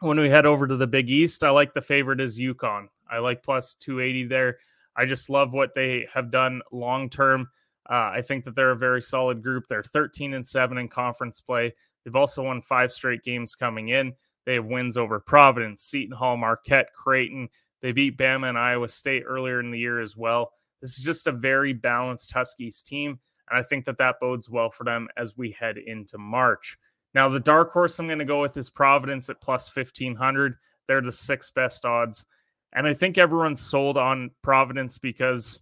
When 0.00 0.20
we 0.20 0.28
head 0.28 0.46
over 0.46 0.66
to 0.66 0.76
the 0.76 0.86
Big 0.86 1.08
East, 1.08 1.42
I 1.42 1.50
like 1.50 1.72
the 1.72 1.80
favorite 1.80 2.20
is 2.20 2.38
UConn. 2.38 2.88
I 3.10 3.18
like 3.18 3.42
plus 3.42 3.74
280 3.74 4.24
there. 4.24 4.58
I 4.94 5.06
just 5.06 5.30
love 5.30 5.52
what 5.52 5.74
they 5.74 6.06
have 6.12 6.30
done 6.30 6.60
long 6.70 7.08
term. 7.08 7.48
Uh, 7.88 8.10
I 8.14 8.22
think 8.22 8.44
that 8.44 8.54
they're 8.54 8.72
a 8.72 8.76
very 8.76 9.00
solid 9.00 9.42
group. 9.42 9.68
They're 9.68 9.82
13 9.82 10.34
and 10.34 10.46
7 10.46 10.76
in 10.76 10.88
conference 10.88 11.40
play. 11.40 11.72
They've 12.04 12.16
also 12.16 12.42
won 12.42 12.60
five 12.62 12.92
straight 12.92 13.22
games 13.22 13.54
coming 13.54 13.88
in. 13.88 14.14
They 14.44 14.54
have 14.54 14.66
wins 14.66 14.96
over 14.96 15.18
Providence, 15.18 15.82
Seton 15.82 16.16
Hall, 16.16 16.36
Marquette, 16.36 16.92
Creighton. 16.94 17.48
They 17.82 17.92
beat 17.92 18.16
Bama 18.16 18.48
and 18.48 18.58
Iowa 18.58 18.88
State 18.88 19.24
earlier 19.26 19.60
in 19.60 19.70
the 19.70 19.78
year 19.78 20.00
as 20.00 20.16
well. 20.16 20.52
This 20.80 20.98
is 20.98 21.04
just 21.04 21.26
a 21.26 21.32
very 21.32 21.72
balanced 21.72 22.32
Huskies 22.32 22.82
team. 22.82 23.18
And 23.50 23.58
I 23.58 23.62
think 23.62 23.84
that 23.86 23.98
that 23.98 24.20
bodes 24.20 24.50
well 24.50 24.70
for 24.70 24.84
them 24.84 25.08
as 25.16 25.36
we 25.36 25.52
head 25.52 25.78
into 25.78 26.18
March. 26.18 26.78
Now, 27.16 27.30
the 27.30 27.40
dark 27.40 27.72
horse 27.72 27.98
I'm 27.98 28.08
going 28.08 28.18
to 28.18 28.26
go 28.26 28.42
with 28.42 28.58
is 28.58 28.68
Providence 28.68 29.30
at 29.30 29.40
plus 29.40 29.74
1500. 29.74 30.56
They're 30.86 31.00
the 31.00 31.10
sixth 31.10 31.54
best 31.54 31.86
odds. 31.86 32.26
And 32.74 32.86
I 32.86 32.92
think 32.92 33.16
everyone's 33.16 33.62
sold 33.62 33.96
on 33.96 34.32
Providence 34.42 34.98
because 34.98 35.60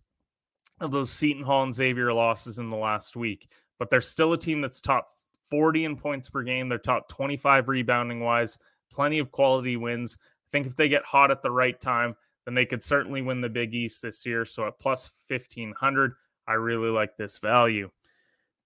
of 0.80 0.90
those 0.90 1.12
Seton 1.12 1.44
Hall 1.44 1.62
and 1.62 1.72
Xavier 1.72 2.12
losses 2.12 2.58
in 2.58 2.70
the 2.70 2.76
last 2.76 3.14
week. 3.14 3.52
But 3.78 3.88
they're 3.88 4.00
still 4.00 4.32
a 4.32 4.36
team 4.36 4.62
that's 4.62 4.80
top 4.80 5.10
40 5.48 5.84
in 5.84 5.94
points 5.94 6.28
per 6.28 6.42
game. 6.42 6.68
They're 6.68 6.76
top 6.76 7.08
25 7.08 7.68
rebounding 7.68 8.18
wise, 8.18 8.58
plenty 8.90 9.20
of 9.20 9.30
quality 9.30 9.76
wins. 9.76 10.18
I 10.20 10.50
think 10.50 10.66
if 10.66 10.74
they 10.74 10.88
get 10.88 11.04
hot 11.04 11.30
at 11.30 11.42
the 11.42 11.52
right 11.52 11.80
time, 11.80 12.16
then 12.46 12.54
they 12.54 12.66
could 12.66 12.82
certainly 12.82 13.22
win 13.22 13.40
the 13.40 13.48
Big 13.48 13.74
East 13.74 14.02
this 14.02 14.26
year. 14.26 14.44
So 14.44 14.66
at 14.66 14.80
plus 14.80 15.08
1500, 15.28 16.14
I 16.48 16.54
really 16.54 16.90
like 16.90 17.16
this 17.16 17.38
value. 17.38 17.90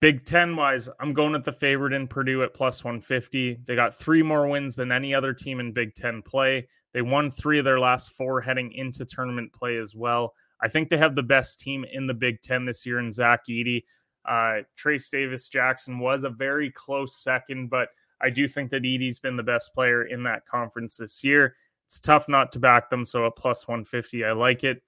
Big 0.00 0.24
Ten 0.24 0.54
wise, 0.54 0.88
I'm 1.00 1.12
going 1.12 1.34
at 1.34 1.44
the 1.44 1.52
favorite 1.52 1.92
in 1.92 2.06
Purdue 2.06 2.44
at 2.44 2.54
plus 2.54 2.84
150. 2.84 3.60
They 3.66 3.74
got 3.74 3.94
three 3.94 4.22
more 4.22 4.46
wins 4.46 4.76
than 4.76 4.92
any 4.92 5.12
other 5.12 5.34
team 5.34 5.58
in 5.58 5.72
Big 5.72 5.94
Ten 5.94 6.22
play. 6.22 6.68
They 6.94 7.02
won 7.02 7.30
three 7.30 7.58
of 7.58 7.64
their 7.64 7.80
last 7.80 8.12
four 8.12 8.40
heading 8.40 8.72
into 8.72 9.04
tournament 9.04 9.52
play 9.52 9.76
as 9.76 9.96
well. 9.96 10.34
I 10.60 10.68
think 10.68 10.88
they 10.88 10.98
have 10.98 11.16
the 11.16 11.22
best 11.22 11.58
team 11.60 11.84
in 11.92 12.06
the 12.06 12.14
Big 12.14 12.42
Ten 12.42 12.64
this 12.64 12.86
year 12.86 13.00
in 13.00 13.10
Zach 13.10 13.40
Edey. 13.48 13.84
Uh, 14.24 14.62
Trayce 14.76 15.10
Davis 15.10 15.48
Jackson 15.48 15.98
was 15.98 16.22
a 16.22 16.30
very 16.30 16.70
close 16.70 17.16
second, 17.16 17.68
but 17.68 17.88
I 18.20 18.30
do 18.30 18.46
think 18.46 18.70
that 18.70 18.82
Edey's 18.82 19.18
been 19.18 19.36
the 19.36 19.42
best 19.42 19.74
player 19.74 20.04
in 20.04 20.22
that 20.24 20.46
conference 20.46 20.96
this 20.96 21.24
year. 21.24 21.56
It's 21.86 21.98
tough 21.98 22.28
not 22.28 22.52
to 22.52 22.58
back 22.58 22.90
them, 22.90 23.04
so 23.04 23.26
at 23.26 23.36
plus 23.36 23.66
150, 23.66 24.24
I 24.24 24.32
like 24.32 24.62
it. 24.62 24.82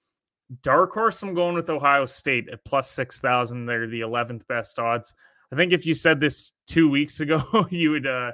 Dark 0.62 0.92
horse, 0.92 1.22
I'm 1.22 1.34
going 1.34 1.54
with 1.54 1.70
Ohio 1.70 2.06
State 2.06 2.48
at 2.48 2.64
plus 2.64 2.90
6,000. 2.90 3.66
They're 3.66 3.86
the 3.86 4.00
11th 4.00 4.46
best 4.48 4.78
odds. 4.78 5.14
I 5.52 5.56
think 5.56 5.72
if 5.72 5.86
you 5.86 5.94
said 5.94 6.20
this 6.20 6.52
two 6.66 6.88
weeks 6.88 7.20
ago, 7.20 7.42
you 7.70 7.90
would 7.92 8.06
uh, 8.06 8.32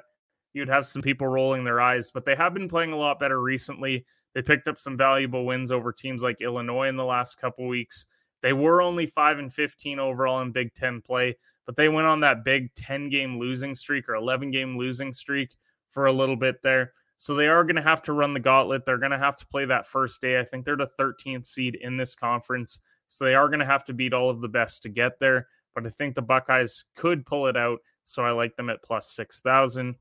you'd 0.55 0.69
have 0.69 0.87
some 0.87 1.03
people 1.03 1.27
rolling 1.27 1.65
their 1.65 1.81
eyes, 1.81 2.11
but 2.11 2.25
they 2.25 2.35
have 2.35 2.55
been 2.55 2.69
playing 2.69 2.93
a 2.93 2.97
lot 2.97 3.21
better 3.21 3.41
recently. 3.41 4.07
They 4.35 4.43
picked 4.43 4.69
up 4.69 4.79
some 4.79 4.97
valuable 4.97 5.45
wins 5.45 5.73
over 5.73 5.93
teams 5.93 6.23
like 6.23 6.41
Illinois 6.41 6.89
in 6.89 6.97
the 6.97 7.05
last 7.05 7.41
couple 7.41 7.67
weeks. 7.69 8.07
They 8.43 8.53
were 8.53 8.83
only 8.83 9.07
5 9.07 9.39
and 9.39 9.53
15 9.53 9.99
overall 9.99 10.41
in 10.41 10.53
Big 10.53 10.75
10 10.75 11.03
play, 11.03 11.37
but 11.65 11.77
they 11.77 11.89
went 11.89 12.07
on 12.07 12.21
that 12.21 12.45
big 12.45 12.73
10 12.75 13.09
game 13.09 13.39
losing 13.39 13.75
streak 13.75 14.09
or 14.09 14.15
11 14.15 14.51
game 14.51 14.77
losing 14.77 15.13
streak 15.13 15.57
for 15.91 16.07
a 16.07 16.13
little 16.13 16.37
bit 16.37 16.57
there. 16.63 16.93
So 17.19 17.35
they 17.35 17.47
are 17.49 17.65
going 17.65 17.77
to 17.77 17.83
have 17.83 18.03
to 18.03 18.13
run 18.13 18.35
the 18.35 18.41
gauntlet. 18.41 18.85
They're 18.85 18.99
going 18.99 19.13
to 19.13 19.19
have 19.19 19.37
to 19.39 19.47
play 19.47 19.65
that 19.65 19.87
first 19.87 20.21
day. 20.21 20.39
I 20.39 20.45
think 20.45 20.65
they're 20.65 20.77
the 20.77 20.91
13th 20.99 21.47
seed 21.47 21.75
in 21.75 21.97
this 21.97 22.15
conference. 22.15 22.79
So 23.09 23.25
they 23.25 23.35
are 23.35 23.49
going 23.49 23.61
to 23.61 23.67
have 23.67 23.85
to 23.87 23.95
beat 23.95 24.13
all 24.13 24.31
of 24.31 24.41
the 24.41 24.49
best 24.49 24.83
to 24.83 24.89
get 24.89 25.19
there. 25.19 25.49
But 25.75 25.87
I 25.87 25.91
think 25.91 26.15
the 26.15 26.23
Buckeyes 26.23 26.85
could 26.95 27.25
pull 27.25 27.47
it 27.47 27.57
out. 27.57 27.79
So 28.05 28.23
I 28.23 28.33
like 28.33 28.57
them 28.57 28.71
at 28.71 28.83
plus 28.83 29.11
6,000. 29.11 29.95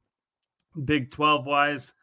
Big 0.83 1.09
12 1.11 1.45
wise, 1.45 1.93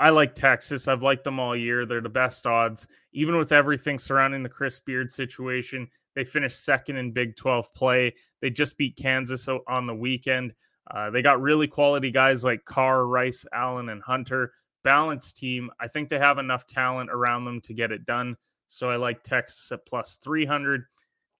I 0.00 0.10
like 0.10 0.34
Texas. 0.34 0.88
I've 0.88 1.02
liked 1.02 1.24
them 1.24 1.38
all 1.38 1.56
year. 1.56 1.86
They're 1.86 2.00
the 2.00 2.08
best 2.08 2.46
odds, 2.46 2.88
even 3.12 3.36
with 3.36 3.52
everything 3.52 3.98
surrounding 3.98 4.42
the 4.42 4.48
Chris 4.48 4.80
Beard 4.80 5.12
situation. 5.12 5.88
They 6.14 6.24
finished 6.24 6.64
second 6.64 6.96
in 6.96 7.12
Big 7.12 7.36
12 7.36 7.72
play. 7.74 8.14
They 8.40 8.50
just 8.50 8.76
beat 8.76 8.96
Kansas 8.96 9.48
on 9.68 9.86
the 9.86 9.94
weekend. 9.94 10.54
Uh, 10.90 11.10
they 11.10 11.22
got 11.22 11.40
really 11.40 11.66
quality 11.66 12.10
guys 12.10 12.44
like 12.44 12.64
Carr, 12.64 13.06
Rice, 13.06 13.44
Allen, 13.52 13.88
and 13.88 14.02
Hunter. 14.02 14.52
Balanced 14.82 15.38
team. 15.38 15.70
I 15.80 15.88
think 15.88 16.10
they 16.10 16.18
have 16.18 16.38
enough 16.38 16.66
talent 16.66 17.10
around 17.10 17.46
them 17.46 17.60
to 17.62 17.72
get 17.72 17.90
it 17.90 18.04
done. 18.04 18.36
So 18.68 18.90
I 18.90 18.96
like 18.96 19.22
Texas 19.22 19.72
at 19.72 19.86
plus 19.86 20.18
300. 20.22 20.84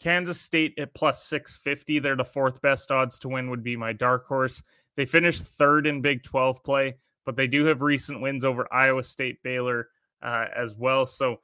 Kansas 0.00 0.40
State 0.40 0.78
at 0.78 0.94
plus 0.94 1.24
650. 1.24 1.98
They're 1.98 2.16
the 2.16 2.24
fourth 2.24 2.62
best 2.62 2.90
odds 2.90 3.18
to 3.20 3.28
win, 3.28 3.50
would 3.50 3.62
be 3.62 3.76
my 3.76 3.92
dark 3.92 4.26
horse. 4.26 4.62
They 4.96 5.06
finished 5.06 5.42
third 5.42 5.86
in 5.86 6.00
Big 6.00 6.22
12 6.22 6.62
play, 6.62 6.96
but 7.26 7.36
they 7.36 7.46
do 7.46 7.64
have 7.66 7.82
recent 7.82 8.20
wins 8.20 8.44
over 8.44 8.72
Iowa 8.72 9.02
State, 9.02 9.42
Baylor 9.42 9.88
uh, 10.22 10.46
as 10.54 10.74
well. 10.74 11.04
So 11.04 11.40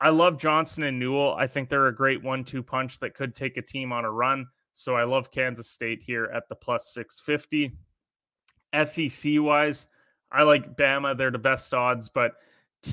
I 0.00 0.10
love 0.10 0.38
Johnson 0.38 0.84
and 0.84 0.98
Nowell. 0.98 1.34
I 1.34 1.46
think 1.46 1.68
they're 1.68 1.88
a 1.88 1.94
great 1.94 2.22
one 2.22 2.44
two 2.44 2.62
punch 2.62 2.98
that 3.00 3.14
could 3.14 3.34
take 3.34 3.56
a 3.56 3.62
team 3.62 3.92
on 3.92 4.04
a 4.04 4.10
run. 4.10 4.46
So 4.80 4.96
I 4.96 5.04
love 5.04 5.30
Kansas 5.30 5.68
State 5.68 6.00
here 6.02 6.30
at 6.34 6.48
the 6.48 6.54
plus 6.54 6.94
650. 6.94 7.76
SEC 8.84 9.32
wise, 9.42 9.88
I 10.32 10.42
like 10.44 10.76
Bama. 10.76 11.16
They're 11.16 11.30
the 11.30 11.38
best 11.38 11.74
odds, 11.74 12.08
but 12.08 12.32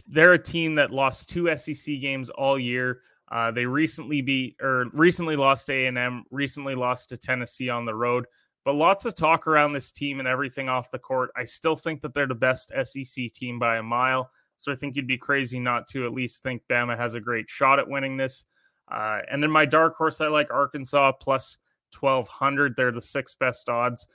they're 0.07 0.33
a 0.33 0.43
team 0.43 0.75
that 0.75 0.91
lost 0.91 1.29
two 1.29 1.55
SEC 1.55 2.01
games 2.01 2.29
all 2.29 2.59
year. 2.59 3.01
Uh, 3.31 3.51
they 3.51 3.65
recently 3.65 4.21
beat 4.21 4.55
or 4.61 4.85
recently 4.91 5.35
lost 5.35 5.69
A 5.69 5.85
and 5.85 5.97
M, 5.97 6.25
recently 6.29 6.75
lost 6.75 7.09
to 7.09 7.17
Tennessee 7.17 7.69
on 7.69 7.85
the 7.85 7.95
road. 7.95 8.25
But 8.65 8.75
lots 8.75 9.05
of 9.05 9.15
talk 9.15 9.47
around 9.47 9.71
this 9.71 9.91
team 9.91 10.19
and 10.19 10.27
everything 10.27 10.67
off 10.67 10.91
the 10.91 10.99
court. 10.99 11.29
I 11.37 11.45
still 11.45 11.77
think 11.77 12.01
that 12.01 12.13
they're 12.13 12.27
the 12.27 12.35
best 12.35 12.71
SEC 12.83 13.31
team 13.31 13.59
by 13.59 13.77
a 13.77 13.83
mile. 13.83 14.29
So 14.57 14.73
I 14.73 14.75
think 14.75 14.97
you'd 14.97 15.07
be 15.07 15.17
crazy 15.17 15.59
not 15.59 15.87
to 15.89 16.05
at 16.05 16.11
least 16.11 16.43
think 16.43 16.63
Bama 16.69 16.97
has 16.97 17.13
a 17.13 17.21
great 17.21 17.49
shot 17.49 17.79
at 17.79 17.87
winning 17.87 18.17
this. 18.17 18.43
Uh, 18.91 19.19
and 19.31 19.41
then 19.41 19.51
my 19.51 19.65
dark 19.65 19.95
horse, 19.95 20.19
I 20.19 20.27
like 20.27 20.51
Arkansas 20.51 21.13
plus 21.13 21.59
1200. 21.99 22.75
They're 22.75 22.91
the 22.91 23.01
sixth 23.01 23.37
best 23.39 23.69
odds. 23.69 24.07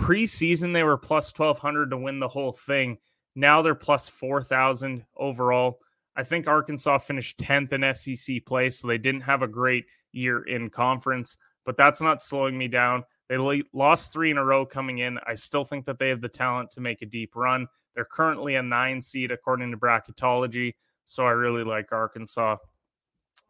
Preseason, 0.00 0.72
they 0.72 0.84
were 0.84 0.96
plus 0.96 1.32
1200 1.36 1.90
to 1.90 1.96
win 1.96 2.20
the 2.20 2.28
whole 2.28 2.52
thing. 2.52 2.98
Now 3.34 3.62
they're 3.62 3.74
plus 3.74 4.08
4,000 4.08 5.04
overall. 5.16 5.80
I 6.16 6.24
think 6.24 6.48
Arkansas 6.48 6.98
finished 6.98 7.38
10th 7.38 7.72
in 7.72 7.94
SEC 7.94 8.44
play, 8.44 8.70
so 8.70 8.88
they 8.88 8.98
didn't 8.98 9.20
have 9.22 9.42
a 9.42 9.48
great 9.48 9.84
year 10.12 10.42
in 10.42 10.70
conference, 10.70 11.36
but 11.64 11.76
that's 11.76 12.00
not 12.00 12.20
slowing 12.20 12.58
me 12.58 12.66
down. 12.66 13.04
They 13.28 13.62
lost 13.72 14.12
three 14.12 14.30
in 14.30 14.38
a 14.38 14.44
row 14.44 14.64
coming 14.64 14.98
in. 14.98 15.18
I 15.26 15.34
still 15.34 15.64
think 15.64 15.84
that 15.86 15.98
they 15.98 16.08
have 16.08 16.20
the 16.20 16.28
talent 16.28 16.70
to 16.72 16.80
make 16.80 17.02
a 17.02 17.06
deep 17.06 17.36
run. 17.36 17.66
They're 17.94 18.04
currently 18.04 18.56
a 18.56 18.62
nine 18.62 19.02
seed 19.02 19.30
according 19.30 19.70
to 19.70 19.76
bracketology, 19.76 20.74
so 21.04 21.24
I 21.24 21.30
really 21.30 21.64
like 21.64 21.92
Arkansas. 21.92 22.56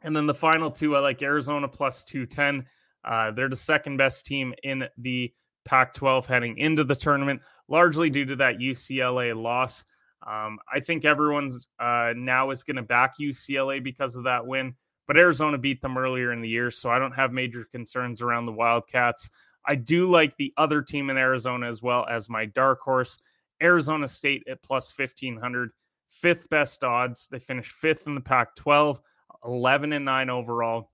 And 0.02 0.14
then 0.14 0.26
the 0.26 0.34
final 0.34 0.70
two, 0.70 0.96
I 0.96 1.00
like 1.00 1.22
Arizona 1.22 1.68
plus 1.68 2.04
210. 2.04 2.66
Uh, 3.09 3.31
they're 3.31 3.49
the 3.49 3.57
second 3.57 3.97
best 3.97 4.27
team 4.27 4.55
in 4.62 4.85
the 4.99 5.33
Pac 5.64 5.94
12 5.94 6.27
heading 6.27 6.59
into 6.59 6.85
the 6.85 6.94
tournament, 6.94 7.40
largely 7.66 8.11
due 8.11 8.27
to 8.27 8.37
that 8.37 8.59
UCLA 8.59 9.35
loss. 9.35 9.85
Um, 10.27 10.59
I 10.73 10.81
think 10.81 11.05
everyone's 11.05 11.66
uh, 11.79 12.12
now 12.14 12.51
is 12.51 12.62
going 12.62 12.77
to 12.77 12.83
back 12.83 13.14
UCLA 13.18 13.83
because 13.83 14.16
of 14.16 14.25
that 14.25 14.47
win, 14.47 14.75
but 15.07 15.16
Arizona 15.16 15.57
beat 15.57 15.81
them 15.81 15.97
earlier 15.97 16.33
in 16.33 16.42
the 16.42 16.49
year, 16.49 16.71
so 16.71 16.90
I 16.90 16.99
don't 16.99 17.12
have 17.12 17.33
major 17.33 17.64
concerns 17.73 18.21
around 18.21 18.44
the 18.44 18.53
Wildcats. 18.53 19.31
I 19.64 19.75
do 19.75 20.11
like 20.11 20.37
the 20.37 20.53
other 20.57 20.83
team 20.83 21.09
in 21.09 21.16
Arizona 21.16 21.68
as 21.68 21.83
well 21.83 22.07
as 22.09 22.29
my 22.29 22.47
dark 22.47 22.81
horse, 22.81 23.18
Arizona 23.62 24.09
State 24.09 24.44
at 24.49 24.62
plus 24.62 24.92
1500, 24.97 25.71
fifth 26.09 26.49
best 26.51 26.85
odds. 26.85 27.29
They 27.31 27.38
finished 27.38 27.73
fifth 27.73 28.07
in 28.07 28.14
the 28.14 28.21
Pac 28.21 28.55
12, 28.57 29.01
11 29.44 29.92
and 29.92 30.05
9 30.05 30.31
overall. 30.31 30.90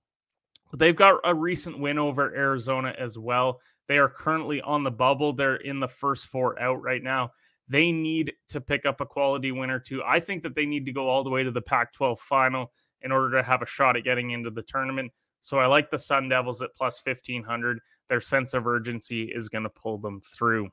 They've 0.77 0.95
got 0.95 1.19
a 1.23 1.33
recent 1.33 1.79
win 1.79 1.97
over 1.97 2.35
Arizona 2.35 2.93
as 2.97 3.17
well. 3.17 3.61
They 3.87 3.97
are 3.97 4.09
currently 4.09 4.61
on 4.61 4.83
the 4.83 4.91
bubble. 4.91 5.33
They're 5.33 5.55
in 5.55 5.79
the 5.79 5.87
first 5.87 6.27
four 6.27 6.59
out 6.59 6.81
right 6.81 7.03
now. 7.03 7.31
They 7.67 7.91
need 7.91 8.33
to 8.49 8.61
pick 8.61 8.85
up 8.85 9.01
a 9.01 9.05
quality 9.05 9.51
win 9.51 9.69
or 9.69 9.79
two. 9.79 10.03
I 10.03 10.19
think 10.19 10.43
that 10.43 10.55
they 10.55 10.65
need 10.65 10.85
to 10.85 10.91
go 10.93 11.09
all 11.09 11.23
the 11.23 11.29
way 11.29 11.43
to 11.43 11.51
the 11.51 11.61
Pac 11.61 11.93
12 11.93 12.19
final 12.19 12.71
in 13.01 13.11
order 13.11 13.37
to 13.37 13.43
have 13.43 13.61
a 13.61 13.67
shot 13.67 13.97
at 13.97 14.03
getting 14.03 14.31
into 14.31 14.49
the 14.49 14.63
tournament. 14.63 15.11
So 15.39 15.59
I 15.59 15.67
like 15.67 15.91
the 15.91 15.99
Sun 15.99 16.29
Devils 16.29 16.61
at 16.61 16.75
plus 16.75 17.01
1500. 17.03 17.79
Their 18.09 18.21
sense 18.21 18.53
of 18.53 18.67
urgency 18.67 19.31
is 19.33 19.49
going 19.49 19.63
to 19.63 19.69
pull 19.69 19.97
them 19.97 20.21
through. 20.21 20.69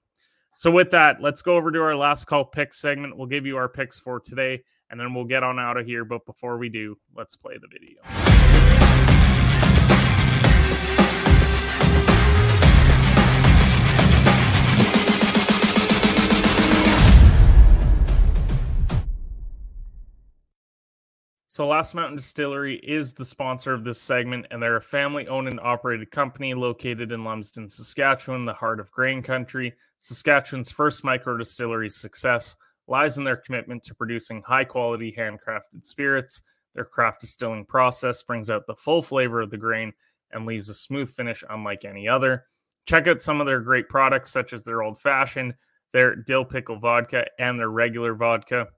So, 0.54 0.70
with 0.70 0.90
that, 0.90 1.22
let's 1.22 1.40
go 1.40 1.56
over 1.56 1.70
to 1.70 1.80
our 1.80 1.96
last 1.96 2.26
call 2.26 2.44
pick 2.44 2.74
segment. 2.74 3.16
We'll 3.16 3.26
give 3.26 3.46
you 3.46 3.56
our 3.56 3.70
picks 3.70 3.98
for 3.98 4.20
today 4.20 4.62
and 4.90 5.00
then 5.00 5.14
we'll 5.14 5.24
get 5.24 5.42
on 5.42 5.58
out 5.58 5.78
of 5.78 5.86
here. 5.86 6.04
But 6.04 6.26
before 6.26 6.58
we 6.58 6.68
do, 6.68 6.96
let's 7.16 7.36
play 7.36 7.54
the 7.58 7.68
video. 7.68 8.21
So, 21.52 21.66
Last 21.66 21.92
Mountain 21.92 22.16
Distillery 22.16 22.76
is 22.76 23.12
the 23.12 23.26
sponsor 23.26 23.74
of 23.74 23.84
this 23.84 24.00
segment, 24.00 24.46
and 24.50 24.62
they're 24.62 24.76
a 24.76 24.80
family 24.80 25.28
owned 25.28 25.48
and 25.48 25.60
operated 25.60 26.10
company 26.10 26.54
located 26.54 27.12
in 27.12 27.24
Lumsden, 27.24 27.68
Saskatchewan, 27.68 28.46
the 28.46 28.54
heart 28.54 28.80
of 28.80 28.90
grain 28.90 29.22
country. 29.22 29.74
Saskatchewan's 29.98 30.70
first 30.70 31.04
micro 31.04 31.36
distillery 31.36 31.90
success 31.90 32.56
lies 32.88 33.18
in 33.18 33.24
their 33.24 33.36
commitment 33.36 33.84
to 33.84 33.94
producing 33.94 34.40
high 34.40 34.64
quality 34.64 35.14
handcrafted 35.14 35.84
spirits. 35.84 36.40
Their 36.74 36.86
craft 36.86 37.20
distilling 37.20 37.66
process 37.66 38.22
brings 38.22 38.48
out 38.48 38.66
the 38.66 38.74
full 38.74 39.02
flavor 39.02 39.42
of 39.42 39.50
the 39.50 39.58
grain 39.58 39.92
and 40.30 40.46
leaves 40.46 40.70
a 40.70 40.74
smooth 40.74 41.12
finish 41.12 41.44
unlike 41.50 41.84
any 41.84 42.08
other. 42.08 42.46
Check 42.86 43.06
out 43.08 43.20
some 43.20 43.42
of 43.42 43.46
their 43.46 43.60
great 43.60 43.90
products, 43.90 44.30
such 44.30 44.54
as 44.54 44.62
their 44.62 44.82
old 44.82 44.98
fashioned, 44.98 45.52
their 45.92 46.16
dill 46.16 46.46
pickle 46.46 46.78
vodka, 46.78 47.26
and 47.38 47.58
their 47.58 47.68
regular 47.68 48.14
vodka. 48.14 48.68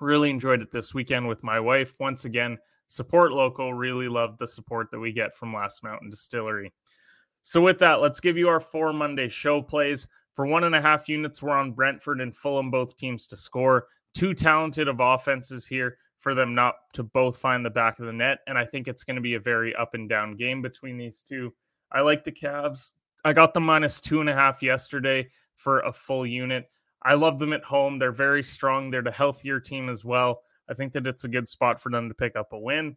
Really 0.00 0.30
enjoyed 0.30 0.62
it 0.62 0.70
this 0.70 0.94
weekend 0.94 1.28
with 1.28 1.42
my 1.42 1.58
wife. 1.60 1.94
Once 1.98 2.24
again, 2.24 2.58
support 2.86 3.32
local. 3.32 3.74
Really 3.74 4.08
love 4.08 4.38
the 4.38 4.48
support 4.48 4.90
that 4.90 5.00
we 5.00 5.12
get 5.12 5.34
from 5.34 5.54
Last 5.54 5.82
Mountain 5.82 6.10
Distillery. 6.10 6.72
So, 7.42 7.60
with 7.60 7.78
that, 7.78 8.00
let's 8.00 8.20
give 8.20 8.36
you 8.36 8.48
our 8.48 8.60
four 8.60 8.92
Monday 8.92 9.28
show 9.28 9.62
plays. 9.62 10.06
For 10.34 10.46
one 10.46 10.64
and 10.64 10.74
a 10.74 10.80
half 10.80 11.08
units, 11.08 11.42
we're 11.42 11.56
on 11.56 11.72
Brentford 11.72 12.20
and 12.20 12.36
Fulham, 12.36 12.70
both 12.70 12.96
teams 12.96 13.26
to 13.28 13.36
score. 13.36 13.86
Two 14.14 14.34
talented 14.34 14.86
of 14.86 15.00
offenses 15.00 15.66
here 15.66 15.98
for 16.18 16.34
them 16.34 16.54
not 16.54 16.74
to 16.92 17.02
both 17.02 17.38
find 17.38 17.64
the 17.64 17.70
back 17.70 17.98
of 17.98 18.06
the 18.06 18.12
net. 18.12 18.38
And 18.46 18.58
I 18.58 18.64
think 18.64 18.86
it's 18.86 19.04
going 19.04 19.16
to 19.16 19.22
be 19.22 19.34
a 19.34 19.40
very 19.40 19.74
up 19.74 19.94
and 19.94 20.08
down 20.08 20.36
game 20.36 20.62
between 20.62 20.96
these 20.96 21.22
two. 21.22 21.54
I 21.90 22.02
like 22.02 22.24
the 22.24 22.32
Cavs. 22.32 22.92
I 23.24 23.32
got 23.32 23.54
the 23.54 23.60
minus 23.60 24.00
two 24.00 24.20
and 24.20 24.28
a 24.28 24.34
half 24.34 24.62
yesterday 24.62 25.28
for 25.56 25.80
a 25.80 25.92
full 25.92 26.26
unit. 26.26 26.70
I 27.02 27.14
love 27.14 27.38
them 27.38 27.52
at 27.52 27.64
home. 27.64 27.98
They're 27.98 28.12
very 28.12 28.42
strong. 28.42 28.90
They're 28.90 29.02
the 29.02 29.10
healthier 29.10 29.60
team 29.60 29.88
as 29.88 30.04
well. 30.04 30.42
I 30.68 30.74
think 30.74 30.92
that 30.92 31.06
it's 31.06 31.24
a 31.24 31.28
good 31.28 31.48
spot 31.48 31.80
for 31.80 31.90
them 31.90 32.08
to 32.08 32.14
pick 32.14 32.36
up 32.36 32.52
a 32.52 32.58
win. 32.58 32.96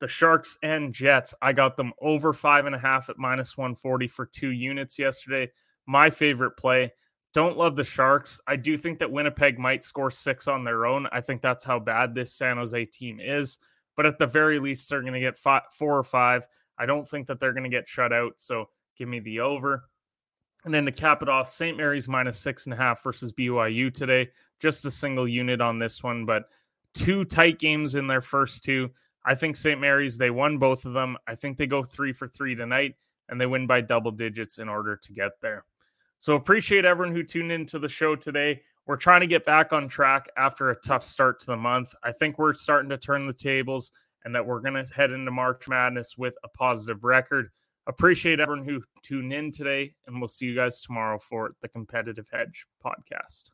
The 0.00 0.08
Sharks 0.08 0.58
and 0.62 0.92
Jets, 0.92 1.34
I 1.40 1.52
got 1.52 1.76
them 1.76 1.92
over 2.00 2.32
five 2.32 2.66
and 2.66 2.74
a 2.74 2.78
half 2.78 3.08
at 3.08 3.18
minus 3.18 3.56
140 3.56 4.08
for 4.08 4.26
two 4.26 4.50
units 4.50 4.98
yesterday. 4.98 5.52
My 5.86 6.10
favorite 6.10 6.56
play. 6.56 6.92
Don't 7.34 7.56
love 7.56 7.76
the 7.76 7.84
Sharks. 7.84 8.40
I 8.46 8.56
do 8.56 8.76
think 8.76 8.98
that 8.98 9.12
Winnipeg 9.12 9.58
might 9.58 9.84
score 9.84 10.10
six 10.10 10.48
on 10.48 10.64
their 10.64 10.86
own. 10.86 11.06
I 11.12 11.20
think 11.20 11.40
that's 11.40 11.64
how 11.64 11.78
bad 11.78 12.14
this 12.14 12.34
San 12.34 12.56
Jose 12.56 12.84
team 12.86 13.20
is. 13.20 13.58
But 13.96 14.06
at 14.06 14.18
the 14.18 14.26
very 14.26 14.58
least, 14.58 14.88
they're 14.88 15.00
going 15.02 15.12
to 15.12 15.20
get 15.20 15.38
five, 15.38 15.62
four 15.70 15.96
or 15.96 16.02
five. 16.02 16.46
I 16.78 16.86
don't 16.86 17.06
think 17.06 17.28
that 17.28 17.38
they're 17.38 17.52
going 17.52 17.62
to 17.64 17.70
get 17.70 17.88
shut 17.88 18.12
out. 18.12 18.34
So 18.38 18.70
give 18.98 19.08
me 19.08 19.20
the 19.20 19.40
over. 19.40 19.84
And 20.64 20.72
then 20.72 20.84
to 20.84 20.92
cap 20.92 21.22
it 21.22 21.28
off, 21.28 21.48
St. 21.48 21.76
Mary's 21.76 22.08
minus 22.08 22.38
six 22.38 22.66
and 22.66 22.72
a 22.72 22.76
half 22.76 23.02
versus 23.02 23.32
BYU 23.32 23.92
today. 23.92 24.30
Just 24.60 24.84
a 24.84 24.90
single 24.90 25.26
unit 25.26 25.60
on 25.60 25.78
this 25.78 26.02
one, 26.02 26.24
but 26.24 26.44
two 26.94 27.24
tight 27.24 27.58
games 27.58 27.94
in 27.94 28.06
their 28.06 28.22
first 28.22 28.62
two. 28.62 28.90
I 29.24 29.34
think 29.34 29.56
St. 29.56 29.80
Mary's, 29.80 30.18
they 30.18 30.30
won 30.30 30.58
both 30.58 30.84
of 30.84 30.92
them. 30.92 31.16
I 31.26 31.34
think 31.34 31.56
they 31.56 31.66
go 31.66 31.82
three 31.82 32.12
for 32.12 32.28
three 32.28 32.54
tonight 32.54 32.94
and 33.28 33.40
they 33.40 33.46
win 33.46 33.66
by 33.66 33.80
double 33.80 34.10
digits 34.10 34.58
in 34.58 34.68
order 34.68 34.96
to 34.96 35.12
get 35.12 35.32
there. 35.40 35.64
So 36.18 36.34
appreciate 36.36 36.84
everyone 36.84 37.14
who 37.14 37.22
tuned 37.22 37.50
into 37.50 37.78
the 37.78 37.88
show 37.88 38.14
today. 38.14 38.62
We're 38.86 38.96
trying 38.96 39.20
to 39.20 39.26
get 39.26 39.44
back 39.44 39.72
on 39.72 39.88
track 39.88 40.28
after 40.36 40.70
a 40.70 40.80
tough 40.80 41.04
start 41.04 41.40
to 41.40 41.46
the 41.46 41.56
month. 41.56 41.94
I 42.02 42.12
think 42.12 42.38
we're 42.38 42.54
starting 42.54 42.90
to 42.90 42.98
turn 42.98 43.26
the 43.26 43.32
tables 43.32 43.92
and 44.24 44.34
that 44.34 44.44
we're 44.44 44.60
going 44.60 44.74
to 44.74 44.94
head 44.94 45.10
into 45.10 45.30
March 45.30 45.68
Madness 45.68 46.16
with 46.18 46.34
a 46.44 46.48
positive 46.48 47.04
record. 47.04 47.50
Appreciate 47.86 48.38
everyone 48.38 48.64
who 48.66 48.80
tuned 49.02 49.32
in 49.32 49.50
today, 49.50 49.94
and 50.06 50.20
we'll 50.20 50.28
see 50.28 50.46
you 50.46 50.54
guys 50.54 50.80
tomorrow 50.82 51.18
for 51.18 51.56
the 51.62 51.68
Competitive 51.68 52.26
Hedge 52.32 52.64
podcast. 52.84 53.50